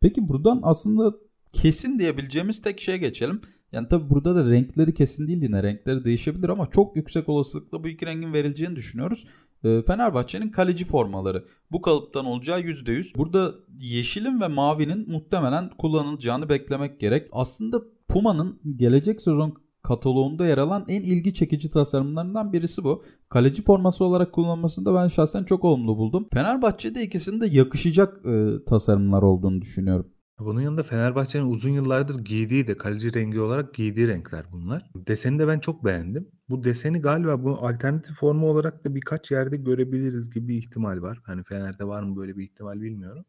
Peki 0.01 0.29
buradan 0.29 0.61
aslında 0.63 1.15
kesin 1.53 1.99
diyebileceğimiz 1.99 2.63
tek 2.63 2.81
şeye 2.81 2.99
geçelim. 2.99 3.41
Yani 3.73 3.89
tabi 3.89 4.11
burada 4.11 4.35
da 4.35 4.51
renkleri 4.51 4.95
kesin 4.95 5.29
değil 5.29 5.43
yine 5.43 5.63
renkleri 5.63 6.05
değişebilir 6.05 6.49
ama 6.49 6.67
çok 6.67 6.97
yüksek 6.97 7.29
olasılıkla 7.29 7.85
bu 7.85 7.89
iki 7.89 8.07
rengin 8.07 8.33
verileceğini 8.33 8.77
düşünüyoruz. 8.77 9.27
Ee, 9.65 9.83
Fenerbahçe'nin 9.87 10.49
kaleci 10.49 10.85
formaları 10.85 11.45
bu 11.73 11.81
kalıptan 11.81 12.25
olacağı 12.27 12.61
%100. 12.61 13.17
Burada 13.17 13.55
yeşilin 13.79 14.41
ve 14.41 14.49
mavinin 14.49 15.11
muhtemelen 15.11 15.71
kullanılacağını 15.79 16.49
beklemek 16.49 17.01
gerek. 17.01 17.29
Aslında 17.33 17.83
Puma'nın 18.09 18.61
gelecek 18.77 19.23
sezon 19.23 19.55
kataloğunda 19.83 20.47
yer 20.47 20.59
alan 20.59 20.85
en 20.89 21.03
ilgi 21.03 21.35
çekici 21.35 21.71
tasarımlarından 21.71 22.53
birisi 22.53 22.85
bu. 22.85 23.03
Kaleci 23.29 23.63
forması 23.63 24.05
olarak 24.05 24.33
kullanılmasını 24.33 24.87
da 24.87 24.95
ben 24.95 25.09
şahsen 25.09 25.45
çok 25.45 25.65
olumlu 25.65 25.97
buldum. 25.97 26.29
Fenerbahçe'de 26.33 27.03
ikisinde 27.03 27.47
yakışacak 27.47 28.27
e, 28.27 28.65
tasarımlar 28.65 29.23
olduğunu 29.23 29.61
düşünüyorum. 29.63 30.12
Bunun 30.39 30.61
yanında 30.61 30.83
Fenerbahçe'nin 30.83 31.51
uzun 31.51 31.71
yıllardır 31.71 32.19
giydiği 32.19 32.67
de 32.67 32.77
kaleci 32.77 33.15
rengi 33.15 33.41
olarak 33.41 33.75
giydiği 33.75 34.09
renkler 34.09 34.53
bunlar. 34.53 34.91
Deseni 34.95 35.39
de 35.39 35.49
ben 35.49 35.59
çok 35.59 35.85
beğendim. 35.85 36.31
Bu 36.49 36.65
deseni 36.65 37.01
galiba 37.01 37.45
bu 37.45 37.67
alternatif 37.67 38.17
forma 38.17 38.47
olarak 38.47 38.85
da 38.85 38.95
birkaç 38.95 39.31
yerde 39.31 39.57
görebiliriz 39.57 40.31
gibi 40.31 40.49
bir 40.49 40.55
ihtimal 40.55 41.03
var. 41.03 41.21
Hani 41.25 41.45
Fener'de 41.45 41.85
var 41.85 42.03
mı 42.03 42.17
böyle 42.17 42.37
bir 42.37 42.45
ihtimal 42.45 42.81
bilmiyorum. 42.81 43.25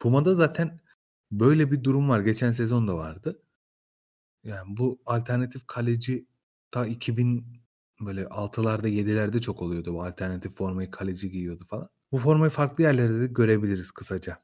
Puma'da 0.00 0.34
zaten 0.34 0.80
böyle 1.32 1.72
bir 1.72 1.84
durum 1.84 2.08
var. 2.08 2.20
Geçen 2.20 2.52
sezon 2.52 2.88
da 2.88 2.96
vardı. 2.96 3.42
Yani 4.44 4.76
bu 4.76 5.02
alternatif 5.06 5.66
kaleci 5.66 6.26
ta 6.70 6.86
2000 6.86 7.46
böyle 8.00 8.24
6'larda 8.30 8.88
7'lerde 8.88 9.40
çok 9.40 9.62
oluyordu. 9.62 9.94
Bu 9.94 10.04
alternatif 10.04 10.56
formayı 10.56 10.90
kaleci 10.90 11.30
giyiyordu 11.30 11.64
falan. 11.70 11.88
Bu 12.12 12.18
formayı 12.18 12.50
farklı 12.50 12.84
yerlerde 12.84 13.20
de 13.20 13.26
görebiliriz 13.26 13.90
kısaca. 13.90 14.43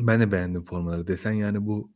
Ben 0.00 0.20
de 0.20 0.32
beğendim 0.32 0.64
formaları. 0.64 1.06
Desen 1.06 1.32
yani 1.32 1.66
bu 1.66 1.90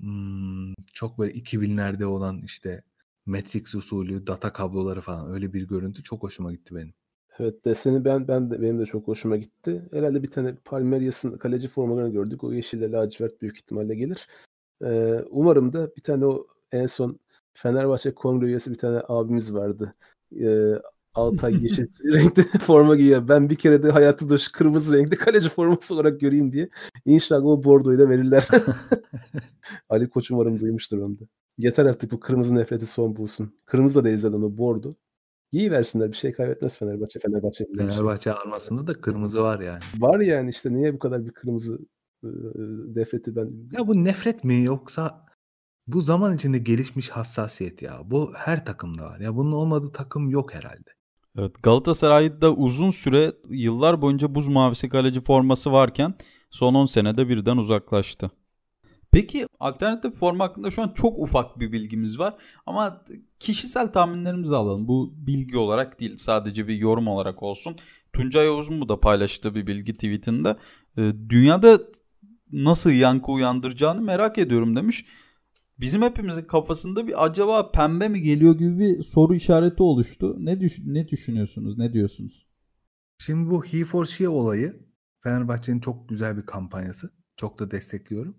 hmm, 0.00 0.74
çok 0.92 1.18
böyle 1.18 1.32
2000'lerde 1.32 2.04
olan 2.04 2.42
işte 2.44 2.82
Matrix 3.26 3.74
usulü 3.74 4.26
data 4.26 4.52
kabloları 4.52 5.00
falan 5.00 5.32
öyle 5.32 5.52
bir 5.52 5.68
görüntü 5.68 6.02
çok 6.02 6.22
hoşuma 6.22 6.52
gitti 6.52 6.74
benim. 6.74 6.94
Evet 7.38 7.64
deseni 7.64 8.04
ben 8.04 8.28
ben 8.28 8.50
de 8.50 8.62
benim 8.62 8.78
de 8.78 8.86
çok 8.86 9.08
hoşuma 9.08 9.36
gitti. 9.36 9.88
Herhalde 9.92 10.22
bir 10.22 10.30
tane 10.30 10.54
Palmeiras'ın 10.64 11.38
kaleci 11.38 11.68
formalarını 11.68 12.12
gördük. 12.12 12.44
O 12.44 12.52
yeşille 12.52 12.90
lacivert 12.92 13.42
büyük 13.42 13.56
ihtimalle 13.56 13.94
gelir. 13.94 14.28
Ee, 14.84 15.24
umarım 15.30 15.72
da 15.72 15.96
bir 15.96 16.02
tane 16.02 16.26
o 16.26 16.46
en 16.72 16.86
son 16.86 17.20
Fenerbahçe 17.54 18.14
kongre 18.14 18.46
üyesi 18.46 18.70
bir 18.70 18.78
tane 18.78 19.02
abimiz 19.08 19.54
vardı. 19.54 19.94
Ee, 20.40 20.74
Altay 21.14 21.52
yeşil 21.62 21.86
renkte 22.04 22.42
forma 22.42 22.96
giyiyor. 22.96 23.28
Ben 23.28 23.50
bir 23.50 23.56
kere 23.56 23.82
de 23.82 23.90
hayatımda 23.90 24.38
şu 24.38 24.52
kırmızı 24.52 24.96
renkte 24.96 25.16
kaleci 25.16 25.48
forması 25.48 25.94
olarak 25.94 26.20
göreyim 26.20 26.52
diye. 26.52 26.68
İnşallah 27.04 27.44
o 27.44 27.64
bordoyu 27.64 27.98
da 27.98 28.08
verirler. 28.08 28.48
Ali 29.88 30.08
Koç 30.08 30.30
umarım 30.30 30.60
duymuştur 30.60 30.98
onu 30.98 31.18
da. 31.18 31.24
Yeter 31.58 31.86
artık 31.86 32.12
bu 32.12 32.20
kırmızı 32.20 32.54
nefreti 32.54 32.86
son 32.86 33.16
bulsun. 33.16 33.54
Kırmızı 33.66 34.00
da 34.00 34.04
değil 34.04 34.18
zaten 34.18 34.42
o 34.42 34.58
bordo. 34.58 34.94
İyi 35.52 35.70
versinler 35.70 36.12
bir 36.12 36.16
şey 36.16 36.32
kaybetmez 36.32 36.78
Fenerbahçe. 36.78 37.20
Fenerbahçe 37.20 37.64
bir 37.64 37.78
şey. 37.78 37.86
Fenerbahçe 37.86 38.32
armasında 38.32 38.86
da 38.86 38.92
kırmızı 38.92 39.42
var 39.42 39.60
yani. 39.60 39.82
Var 39.98 40.20
yani 40.20 40.50
işte 40.50 40.72
niye 40.72 40.94
bu 40.94 40.98
kadar 40.98 41.26
bir 41.26 41.30
kırmızı 41.30 41.78
e, 42.24 42.28
nefreti 42.94 43.36
ben 43.36 43.50
Ya 43.78 43.86
bu 43.86 44.04
nefret 44.04 44.44
mi 44.44 44.62
yoksa 44.62 45.26
bu 45.86 46.00
zaman 46.00 46.34
içinde 46.34 46.58
gelişmiş 46.58 47.08
hassasiyet 47.10 47.82
ya. 47.82 48.00
Bu 48.04 48.32
her 48.36 48.64
takımda 48.64 49.02
var. 49.02 49.20
Ya 49.20 49.36
bunun 49.36 49.52
olmadığı 49.52 49.92
takım 49.92 50.30
yok 50.30 50.54
herhalde. 50.54 50.93
Evet 51.38 51.62
Galatasaray'da 51.62 52.54
uzun 52.54 52.90
süre 52.90 53.32
yıllar 53.48 54.02
boyunca 54.02 54.34
buz 54.34 54.48
mavisi 54.48 54.88
kaleci 54.88 55.20
forması 55.20 55.72
varken 55.72 56.14
son 56.50 56.74
10 56.74 56.86
senede 56.86 57.28
birden 57.28 57.56
uzaklaştı. 57.56 58.30
Peki 59.12 59.46
alternatif 59.60 60.14
forma 60.14 60.44
hakkında 60.44 60.70
şu 60.70 60.82
an 60.82 60.92
çok 60.94 61.18
ufak 61.18 61.60
bir 61.60 61.72
bilgimiz 61.72 62.18
var 62.18 62.34
ama 62.66 63.04
kişisel 63.38 63.92
tahminlerimizi 63.92 64.56
alalım. 64.56 64.88
Bu 64.88 65.14
bilgi 65.16 65.58
olarak 65.58 66.00
değil 66.00 66.16
sadece 66.16 66.68
bir 66.68 66.74
yorum 66.74 67.08
olarak 67.08 67.42
olsun. 67.42 67.76
Tuncay 68.12 68.48
Oğuz'un 68.48 68.80
bu 68.80 68.88
da 68.88 69.00
paylaştığı 69.00 69.54
bir 69.54 69.66
bilgi 69.66 69.92
tweetinde. 69.94 70.56
Ee, 70.98 71.12
dünyada 71.28 71.78
nasıl 72.52 72.90
yankı 72.90 73.32
uyandıracağını 73.32 74.00
merak 74.00 74.38
ediyorum 74.38 74.76
demiş. 74.76 75.04
Bizim 75.84 76.02
hepimizin 76.02 76.42
kafasında 76.42 77.06
bir 77.06 77.24
acaba 77.24 77.70
pembe 77.70 78.08
mi 78.08 78.22
geliyor 78.22 78.58
gibi 78.58 78.78
bir 78.78 79.02
soru 79.02 79.34
işareti 79.34 79.82
oluştu. 79.82 80.36
Ne 80.38 80.60
düş 80.60 80.78
ne 80.86 81.08
düşünüyorsunuz? 81.08 81.78
Ne 81.78 81.92
diyorsunuz? 81.92 82.46
Şimdi 83.18 83.50
bu 83.50 83.64
He 83.64 83.84
for 83.84 84.04
She 84.04 84.28
olayı 84.28 84.86
Fenerbahçe'nin 85.20 85.80
çok 85.80 86.08
güzel 86.08 86.36
bir 86.36 86.46
kampanyası. 86.46 87.10
Çok 87.36 87.58
da 87.58 87.70
destekliyorum. 87.70 88.36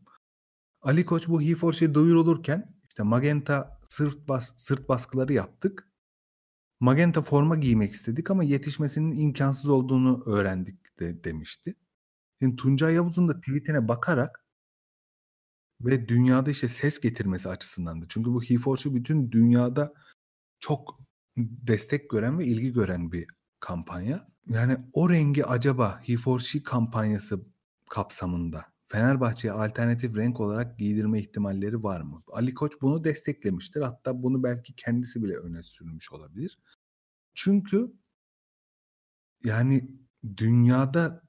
Ali 0.81 1.05
Koç 1.05 1.27
bu 1.27 1.41
He 1.41 1.55
for 1.55 1.73
She 1.73 1.93
duyurulurken 1.93 2.75
işte 2.88 3.03
Magenta 3.03 3.79
sırt, 3.89 4.27
bas, 4.27 4.53
sırt 4.58 4.89
baskıları 4.89 5.34
yaptık. 5.34 5.89
Magenta 6.79 7.21
forma 7.21 7.55
giymek 7.55 7.91
istedik 7.91 8.31
ama 8.31 8.43
yetişmesinin 8.43 9.19
imkansız 9.19 9.69
olduğunu 9.69 10.23
öğrendik 10.25 10.99
de 10.99 11.23
demişti. 11.23 11.75
Şimdi 12.41 12.55
Tuncay 12.55 12.93
Yavuz'un 12.93 13.27
da 13.27 13.39
tweetine 13.39 13.88
bakarak 13.88 14.44
ve 15.81 16.07
dünyada 16.07 16.51
işte 16.51 16.69
ses 16.69 16.99
getirmesi 16.99 17.49
açısından 17.49 18.01
da. 18.01 18.05
Çünkü 18.09 18.33
bu 18.33 18.43
He 18.43 18.57
for 18.57 18.77
She 18.77 18.95
bütün 18.95 19.31
dünyada 19.31 19.93
çok 20.59 20.99
destek 21.38 22.09
gören 22.09 22.39
ve 22.39 22.45
ilgi 22.45 22.73
gören 22.73 23.11
bir 23.11 23.27
kampanya. 23.59 24.27
Yani 24.49 24.77
o 24.93 25.09
rengi 25.09 25.45
acaba 25.45 26.01
He 26.03 26.17
for 26.17 26.39
She 26.39 26.63
kampanyası 26.63 27.39
kapsamında 27.89 28.65
Fenerbahçe'ye 28.88 29.53
alternatif 29.53 30.15
renk 30.15 30.39
olarak 30.39 30.79
giydirme 30.79 31.19
ihtimalleri 31.19 31.83
var 31.83 32.01
mı? 32.01 32.23
Ali 32.27 32.53
Koç 32.53 32.73
bunu 32.81 33.03
desteklemiştir. 33.03 33.81
Hatta 33.81 34.23
bunu 34.23 34.43
belki 34.43 34.75
kendisi 34.75 35.23
bile 35.23 35.38
öne 35.38 35.63
sürmüş 35.63 36.11
olabilir. 36.11 36.59
Çünkü 37.33 37.93
yani 39.43 39.91
dünyada 40.38 41.23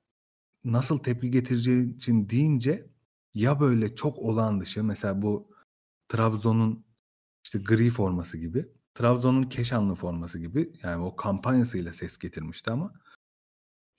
nasıl 0.64 0.98
tepki 0.98 1.30
getireceği 1.30 1.94
için 1.94 2.28
deyince 2.28 2.90
ya 3.37 3.61
böyle 3.61 3.94
çok 3.94 4.18
olağan 4.18 4.61
dışı 4.61 4.85
mesela 4.85 5.22
bu 5.22 5.51
Trabzon'un 6.09 6.85
işte 7.44 7.59
gri 7.59 7.90
forması 7.90 8.38
gibi 8.38 8.68
Trabzon'un 8.94 9.42
Keşanlı 9.42 9.94
forması 9.94 10.38
gibi 10.38 10.72
yani 10.83 11.05
o 11.05 11.16
kampanyasıyla 11.16 11.92
ses 11.92 12.18
getirmişti 12.18 12.70
ama 12.70 12.92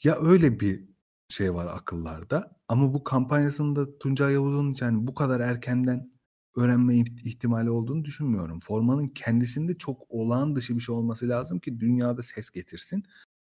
ya 0.04 0.16
öyle 0.22 0.60
bir 0.60 0.90
şey 1.30 1.54
var 1.54 1.66
akıllarda 1.66 2.62
ama 2.68 2.94
bu 2.94 3.04
kampanyasında 3.04 3.98
Tuncay 4.00 4.34
Yavuz'un 4.34 4.76
yani 4.82 5.08
bu 5.08 5.14
kadar 5.14 5.40
erkenden 5.40 6.12
öğrenme 6.56 6.98
ihtimali 6.98 7.70
olduğunu 7.70 8.06
düşünmüyorum. 8.06 8.60
Formanın 8.60 9.08
kendisinde 9.08 9.78
çok 9.78 10.06
olağan 10.10 10.56
dışı 10.56 10.76
bir 10.76 10.82
şey 10.82 10.96
olması 10.96 11.30
lazım 11.30 11.60
ki 11.60 11.80
dünyada 11.80 12.24
ses 12.24 12.50
getirsin. 12.50 13.04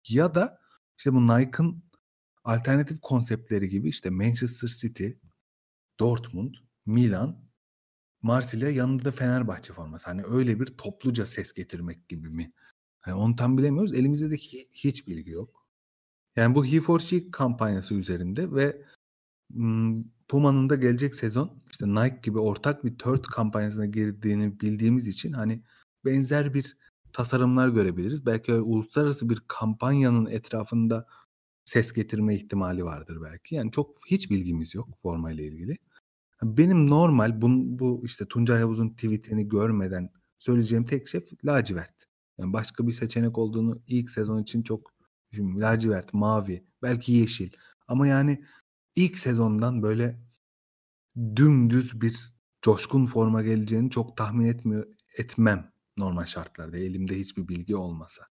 Ya 0.08 0.34
da 0.34 0.60
işte 0.98 1.12
bu 1.12 1.26
Nike'ın 1.26 1.82
alternatif 2.44 3.00
konseptleri 3.00 3.68
gibi 3.68 3.88
işte 3.88 4.10
Manchester 4.10 4.68
City, 4.68 5.08
Dortmund, 6.00 6.54
Milan, 6.86 7.48
Marsilya 8.22 8.70
yanında 8.70 9.04
da 9.04 9.12
Fenerbahçe 9.12 9.72
forması. 9.72 10.06
Hani 10.06 10.22
öyle 10.24 10.60
bir 10.60 10.66
topluca 10.66 11.26
ses 11.26 11.52
getirmek 11.52 12.08
gibi 12.08 12.28
mi? 12.28 12.52
Hani 13.00 13.14
onu 13.14 13.36
tam 13.36 13.58
bilemiyoruz. 13.58 13.94
Elimizde 13.94 14.30
de 14.30 14.36
hiç 14.74 15.06
bilgi 15.06 15.30
yok. 15.30 15.66
Yani 16.36 16.54
bu 16.54 16.66
He 16.66 16.80
for 16.80 17.00
She 17.00 17.30
kampanyası 17.30 17.94
üzerinde 17.94 18.52
ve 18.52 18.82
Puma'nın 20.28 20.70
da 20.70 20.74
gelecek 20.74 21.14
sezon 21.14 21.62
işte 21.70 21.88
Nike 21.88 22.20
gibi 22.22 22.38
ortak 22.38 22.84
bir 22.84 22.98
third 22.98 23.24
kampanyasına 23.24 23.86
girdiğini 23.86 24.60
bildiğimiz 24.60 25.06
için 25.06 25.32
hani 25.32 25.62
benzer 26.04 26.54
bir 26.54 26.76
tasarımlar 27.12 27.68
görebiliriz. 27.68 28.26
Belki 28.26 28.52
uluslararası 28.54 29.30
bir 29.30 29.42
kampanyanın 29.48 30.26
etrafında 30.26 31.06
ses 31.64 31.92
getirme 31.92 32.34
ihtimali 32.34 32.84
vardır 32.84 33.18
belki. 33.22 33.54
Yani 33.54 33.72
çok 33.72 33.96
hiç 34.06 34.30
bilgimiz 34.30 34.74
yok 34.74 34.88
forma 35.02 35.32
ile 35.32 35.46
ilgili. 35.46 35.76
Benim 36.42 36.90
normal 36.90 37.42
bu, 37.42 37.48
bu 37.50 38.02
işte 38.04 38.24
Tuncay 38.28 38.60
Havuz'un 38.60 38.88
tweetini 38.88 39.48
görmeden 39.48 40.10
söyleyeceğim 40.38 40.84
tek 40.84 41.08
şey 41.08 41.24
lacivert. 41.44 41.94
Yani 42.38 42.52
başka 42.52 42.86
bir 42.86 42.92
seçenek 42.92 43.38
olduğunu 43.38 43.82
ilk 43.86 44.10
sezon 44.10 44.42
için 44.42 44.62
çok 44.62 44.92
düşünmüyorum. 45.30 45.62
Lacivert, 45.62 46.14
mavi, 46.14 46.64
belki 46.82 47.12
yeşil. 47.12 47.50
Ama 47.88 48.06
yani 48.06 48.44
ilk 48.96 49.18
sezondan 49.18 49.82
böyle 49.82 50.20
dümdüz 51.36 52.00
bir 52.00 52.32
coşkun 52.62 53.06
forma 53.06 53.42
geleceğini 53.42 53.90
çok 53.90 54.16
tahmin 54.16 54.46
etmiyor 54.46 54.86
etmem 55.18 55.72
normal 55.96 56.24
şartlarda 56.24 56.78
elimde 56.78 57.18
hiçbir 57.18 57.48
bilgi 57.48 57.76
olmasa. 57.76 58.22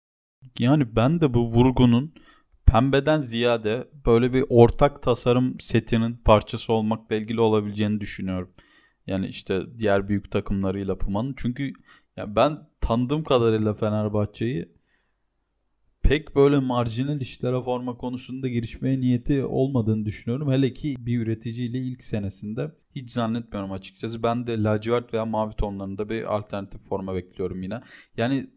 Yani 0.58 0.96
ben 0.96 1.20
de 1.20 1.34
bu 1.34 1.52
vurgunun 1.52 2.14
pembeden 2.66 3.20
ziyade 3.20 3.88
böyle 4.06 4.32
bir 4.32 4.44
ortak 4.48 5.02
tasarım 5.02 5.60
setinin 5.60 6.16
parçası 6.16 6.72
olmakla 6.72 7.16
ilgili 7.16 7.40
olabileceğini 7.40 8.00
düşünüyorum. 8.00 8.50
Yani 9.06 9.26
işte 9.26 9.62
diğer 9.78 10.08
büyük 10.08 10.30
takımlarıyla 10.30 10.98
Puma'nın. 10.98 11.34
Çünkü 11.36 11.72
ya 12.16 12.36
ben 12.36 12.58
tanıdığım 12.80 13.24
kadarıyla 13.24 13.74
Fenerbahçe'yi 13.74 14.76
pek 16.02 16.36
böyle 16.36 16.58
marjinal 16.58 17.20
işlere 17.20 17.62
forma 17.62 17.96
konusunda 17.96 18.48
girişmeye 18.48 19.00
niyeti 19.00 19.44
olmadığını 19.44 20.04
düşünüyorum. 20.04 20.52
Hele 20.52 20.74
ki 20.74 20.96
bir 20.98 21.20
üreticiyle 21.20 21.78
ilk 21.78 22.02
senesinde 22.02 22.72
hiç 22.94 23.10
zannetmiyorum 23.10 23.72
açıkçası. 23.72 24.22
Ben 24.22 24.46
de 24.46 24.62
lacivert 24.62 25.14
veya 25.14 25.24
mavi 25.24 25.54
tonlarında 25.54 26.08
bir 26.08 26.36
alternatif 26.36 26.82
forma 26.82 27.14
bekliyorum 27.14 27.62
yine. 27.62 27.80
Yani 28.16 28.50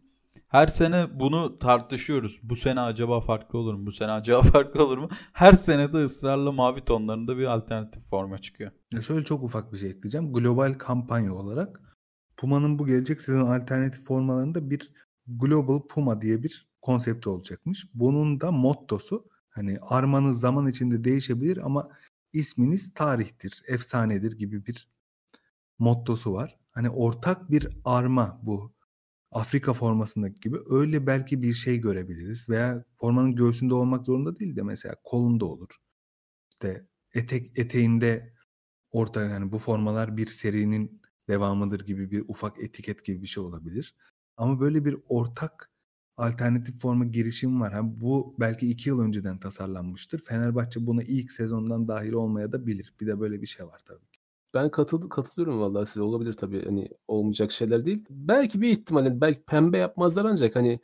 her 0.50 0.66
sene 0.66 1.20
bunu 1.20 1.58
tartışıyoruz. 1.58 2.40
Bu 2.42 2.56
sene 2.56 2.80
acaba 2.80 3.20
farklı 3.20 3.58
olur 3.58 3.74
mu? 3.74 3.86
Bu 3.86 3.92
sene 3.92 4.12
acaba 4.12 4.42
farklı 4.52 4.84
olur 4.86 4.98
mu? 4.98 5.08
Her 5.32 5.52
sene 5.52 5.92
de 5.92 5.96
ısrarla 5.96 6.52
mavi 6.52 6.84
tonlarında 6.84 7.38
bir 7.38 7.46
alternatif 7.46 8.02
forma 8.02 8.38
çıkıyor. 8.38 8.70
Ya 8.92 9.02
şöyle 9.02 9.24
çok 9.24 9.42
ufak 9.42 9.72
bir 9.72 9.78
şey 9.78 9.90
ekleyeceğim. 9.90 10.32
Global 10.32 10.74
kampanya 10.74 11.34
olarak 11.34 11.80
Puma'nın 12.36 12.78
bu 12.78 12.86
gelecek 12.86 13.20
sezon 13.20 13.46
alternatif 13.46 14.04
formalarında 14.04 14.70
bir 14.70 14.92
Global 15.26 15.86
Puma 15.88 16.22
diye 16.22 16.42
bir 16.42 16.68
konsepti 16.82 17.28
olacakmış. 17.28 17.86
Bunun 17.94 18.40
da 18.40 18.52
mottosu 18.52 19.24
hani 19.50 19.78
armanız 19.82 20.40
zaman 20.40 20.66
içinde 20.66 21.04
değişebilir 21.04 21.58
ama 21.66 21.88
isminiz 22.32 22.94
tarihtir, 22.94 23.62
efsanedir 23.68 24.38
gibi 24.38 24.66
bir 24.66 24.88
mottosu 25.78 26.32
var. 26.32 26.58
Hani 26.70 26.90
ortak 26.90 27.50
bir 27.50 27.68
arma 27.84 28.40
bu 28.42 28.72
Afrika 29.32 29.72
formasındaki 29.74 30.40
gibi 30.40 30.58
öyle 30.70 31.06
belki 31.06 31.42
bir 31.42 31.54
şey 31.54 31.78
görebiliriz 31.80 32.48
veya 32.48 32.84
formanın 32.96 33.34
göğsünde 33.34 33.74
olmak 33.74 34.06
zorunda 34.06 34.36
değil 34.36 34.56
de 34.56 34.62
mesela 34.62 34.94
kolunda 35.04 35.44
olur. 35.46 35.76
İşte 36.52 36.86
etek 37.14 37.58
eteğinde 37.58 38.34
orta 38.92 39.22
yani 39.22 39.52
bu 39.52 39.58
formalar 39.58 40.16
bir 40.16 40.26
serinin 40.26 41.02
devamıdır 41.28 41.86
gibi 41.86 42.10
bir 42.10 42.24
ufak 42.28 42.62
etiket 42.62 43.04
gibi 43.04 43.22
bir 43.22 43.26
şey 43.26 43.42
olabilir. 43.42 43.96
Ama 44.36 44.60
böyle 44.60 44.84
bir 44.84 44.96
ortak 45.08 45.70
alternatif 46.16 46.80
forma 46.80 47.04
girişim 47.04 47.60
var. 47.60 47.74
Hem 47.74 48.00
bu 48.00 48.36
belki 48.40 48.70
iki 48.70 48.88
yıl 48.88 49.00
önceden 49.00 49.40
tasarlanmıştır. 49.40 50.22
Fenerbahçe 50.24 50.86
buna 50.86 51.02
ilk 51.02 51.32
sezondan 51.32 51.88
dahil 51.88 52.12
olmaya 52.12 52.52
da 52.52 52.66
bilir. 52.66 52.94
Bir 53.00 53.06
de 53.06 53.20
böyle 53.20 53.42
bir 53.42 53.46
şey 53.46 53.66
var 53.66 53.80
tabii. 53.86 54.09
Ben 54.54 54.70
katıl 54.70 55.08
katılıyorum 55.08 55.60
vallahi 55.60 55.86
size. 55.86 56.02
Olabilir 56.02 56.32
tabii 56.32 56.64
hani 56.64 56.88
olmayacak 57.08 57.52
şeyler 57.52 57.84
değil. 57.84 58.04
Belki 58.10 58.60
bir 58.60 58.68
ihtimalle 58.68 59.20
belki 59.20 59.42
pembe 59.42 59.78
yapmazlar 59.78 60.24
ancak 60.24 60.56
hani 60.56 60.80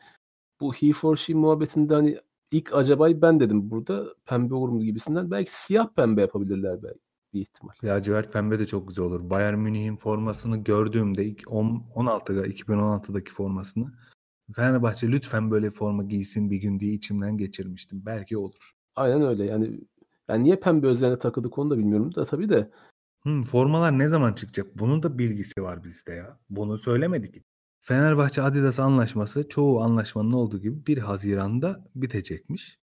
bu 0.61 0.73
he 0.73 0.93
for 0.93 1.17
she 1.17 1.35
muhabbetinde 1.35 1.95
hani 1.95 2.19
ilk 2.51 2.75
acabayı 2.75 3.23
ben 3.23 3.41
dedim 3.41 3.71
burada 3.71 4.07
pembe 4.27 4.55
olur 4.55 4.69
mu 4.69 4.83
gibisinden. 4.83 5.31
Belki 5.31 5.57
siyah 5.57 5.89
pembe 5.89 6.21
yapabilirler 6.21 6.83
belki 6.83 7.01
bir 7.35 7.41
ihtimal. 7.41 7.75
Lacivert 7.85 8.33
pembe 8.33 8.59
de 8.59 8.67
çok 8.67 8.89
güzel 8.89 9.05
olur. 9.05 9.31
Bayern 9.31 9.59
Münih'in 9.59 9.97
formasını 9.97 10.57
gördüğümde 10.57 11.25
ilk 11.25 11.43
16'da 11.43 12.47
2016'daki 12.47 13.33
formasını 13.33 13.93
Fenerbahçe 14.55 15.09
lütfen 15.09 15.51
böyle 15.51 15.71
forma 15.71 16.03
giysin 16.03 16.51
bir 16.51 16.57
gün 16.57 16.81
diye 16.81 16.93
içimden 16.93 17.37
geçirmiştim. 17.37 18.03
Belki 18.07 18.39
olur. 18.39 18.73
Aynen 18.97 19.23
öyle. 19.23 19.45
Yani 19.45 19.81
yani 20.29 20.43
niye 20.43 20.57
pembe 20.57 20.87
üzerine 20.87 21.19
takıldık 21.19 21.59
onu 21.59 21.71
da 21.71 21.79
bilmiyorum 21.79 22.15
da 22.15 22.25
tabii 22.25 22.49
de. 22.49 22.71
Hmm, 23.27 23.43
formalar 23.45 23.99
ne 23.99 24.09
zaman 24.09 24.33
çıkacak? 24.33 24.79
Bunun 24.79 25.03
da 25.03 25.19
bilgisi 25.19 25.62
var 25.62 25.85
bizde 25.85 26.12
ya. 26.12 26.39
Bunu 26.51 26.79
söylemedik. 26.79 27.45
Fenerbahçe 27.81 28.43
Adidas 28.43 28.79
anlaşması 28.79 29.49
çoğu 29.49 29.83
anlaşmanın 29.83 30.31
olduğu 30.33 30.59
gibi 30.61 30.87
1 30.87 30.99
Haziran'da 30.99 31.91
bitecekmiş. 31.95 32.79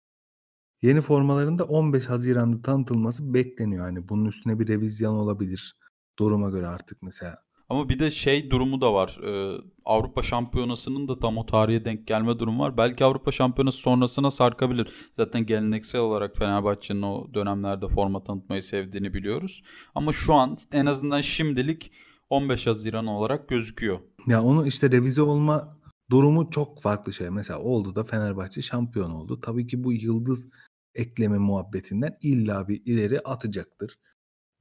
Yeni 0.82 1.00
formaların 1.00 1.58
da 1.58 1.64
15 1.64 2.06
Haziran'da 2.06 2.62
tanıtılması 2.62 3.34
bekleniyor. 3.34 3.86
Yani 3.86 4.08
bunun 4.08 4.26
üstüne 4.26 4.58
bir 4.60 4.68
revizyon 4.68 5.14
olabilir. 5.14 5.76
Duruma 6.18 6.50
göre 6.50 6.66
artık 6.66 7.02
mesela 7.02 7.44
ama 7.68 7.88
bir 7.88 7.98
de 7.98 8.10
şey 8.10 8.50
durumu 8.50 8.80
da 8.80 8.94
var. 8.94 9.18
Ee, 9.24 9.60
Avrupa 9.84 10.22
Şampiyonası'nın 10.22 11.08
da 11.08 11.18
tam 11.18 11.38
o 11.38 11.46
tarihe 11.46 11.84
denk 11.84 12.06
gelme 12.06 12.38
durumu 12.38 12.62
var. 12.62 12.76
Belki 12.76 13.04
Avrupa 13.04 13.32
Şampiyonası 13.32 13.78
sonrasına 13.78 14.30
sarkabilir. 14.30 14.88
Zaten 15.16 15.46
geleneksel 15.46 16.00
olarak 16.00 16.36
Fenerbahçe'nin 16.36 17.02
o 17.02 17.34
dönemlerde 17.34 17.88
forma 17.88 18.24
tanıtmayı 18.24 18.62
sevdiğini 18.62 19.14
biliyoruz. 19.14 19.62
Ama 19.94 20.12
şu 20.12 20.34
an 20.34 20.58
en 20.72 20.86
azından 20.86 21.20
şimdilik 21.20 21.92
15 22.30 22.66
Haziran 22.66 23.06
olarak 23.06 23.48
gözüküyor. 23.48 23.98
Ya 24.26 24.42
onu 24.42 24.66
işte 24.66 24.90
revize 24.90 25.22
olma 25.22 25.78
durumu 26.10 26.50
çok 26.50 26.82
farklı 26.82 27.12
şey. 27.12 27.30
Mesela 27.30 27.58
oldu 27.58 27.94
da 27.94 28.04
Fenerbahçe 28.04 28.62
şampiyon 28.62 29.10
oldu. 29.10 29.40
Tabii 29.40 29.66
ki 29.66 29.84
bu 29.84 29.92
yıldız 29.92 30.48
ekleme 30.94 31.38
muhabbetinden 31.38 32.14
illa 32.22 32.68
bir 32.68 32.82
ileri 32.84 33.20
atacaktır. 33.20 33.98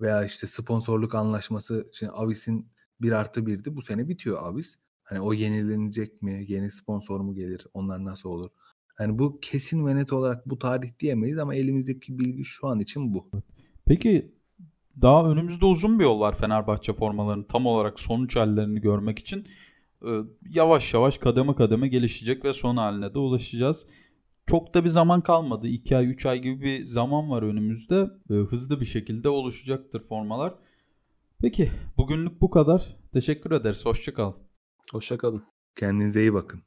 Veya 0.02 0.26
işte 0.26 0.48
sponsorluk 0.48 1.15
anlaşması, 1.15 1.86
şimdi 1.93 2.12
Avis'in 2.12 2.72
1 3.02 3.12
artı 3.12 3.42
1'di. 3.42 3.76
Bu 3.76 3.82
sene 3.82 4.08
bitiyor 4.10 4.44
Avis. 4.44 4.80
Hani 5.04 5.22
o 5.22 5.34
yenilenecek 5.34 6.22
mi? 6.22 6.46
Yeni 6.48 6.72
sponsor 6.72 7.20
mu 7.20 7.34
gelir? 7.36 7.66
Onlar 7.74 8.06
nasıl 8.06 8.30
olur? 8.30 8.50
Hani 8.96 9.20
bu 9.20 9.40
kesin 9.42 9.88
ve 9.88 9.96
net 9.96 10.14
olarak 10.14 10.50
bu 10.50 10.60
tarih 10.60 11.00
diyemeyiz 11.00 11.40
ama 11.40 11.56
elimizdeki 11.56 12.20
bilgi 12.20 12.44
şu 12.46 12.68
an 12.68 12.80
için 12.80 13.14
bu. 13.14 13.30
Peki 13.86 14.32
daha 15.02 15.30
önümüzde 15.30 15.66
uzun 15.66 16.00
bir 16.00 16.04
yol 16.04 16.20
var 16.20 16.38
Fenerbahçe 16.38 16.94
formalarının 16.94 17.44
tam 17.44 17.66
olarak 17.66 18.00
sonuç 18.00 18.36
hallerini 18.36 18.82
görmek 18.82 19.20
için. 19.20 19.48
Ee, 20.06 20.08
yavaş 20.50 20.94
yavaş 20.94 21.18
kademe 21.18 21.56
kademe 21.56 21.88
gelişecek 21.88 22.46
ve 22.46 22.54
son 22.54 22.78
haline 22.78 23.14
de 23.14 23.20
ulaşacağız. 23.20 23.86
Çok 24.48 24.74
da 24.74 24.84
bir 24.84 24.90
zaman 24.90 25.22
kalmadı. 25.22 25.68
2 25.68 25.98
ay 25.98 26.10
3 26.10 26.26
ay 26.26 26.42
gibi 26.42 26.62
bir 26.62 26.86
zaman 26.86 27.30
var 27.30 27.44
önümüzde. 27.44 28.10
Ee, 28.30 28.34
hızlı 28.34 28.80
bir 28.80 28.86
şekilde 28.86 29.30
oluşacaktır 29.30 30.02
formalar. 30.02 30.54
Peki 31.41 31.71
bugünlük 31.97 32.41
bu 32.41 32.50
kadar. 32.50 32.97
Teşekkür 33.13 33.52
ederiz. 33.52 33.86
Hoşçakalın. 33.86 34.36
Hoşçakalın. 34.91 35.43
Kendinize 35.76 36.21
iyi 36.21 36.34
bakın. 36.34 36.62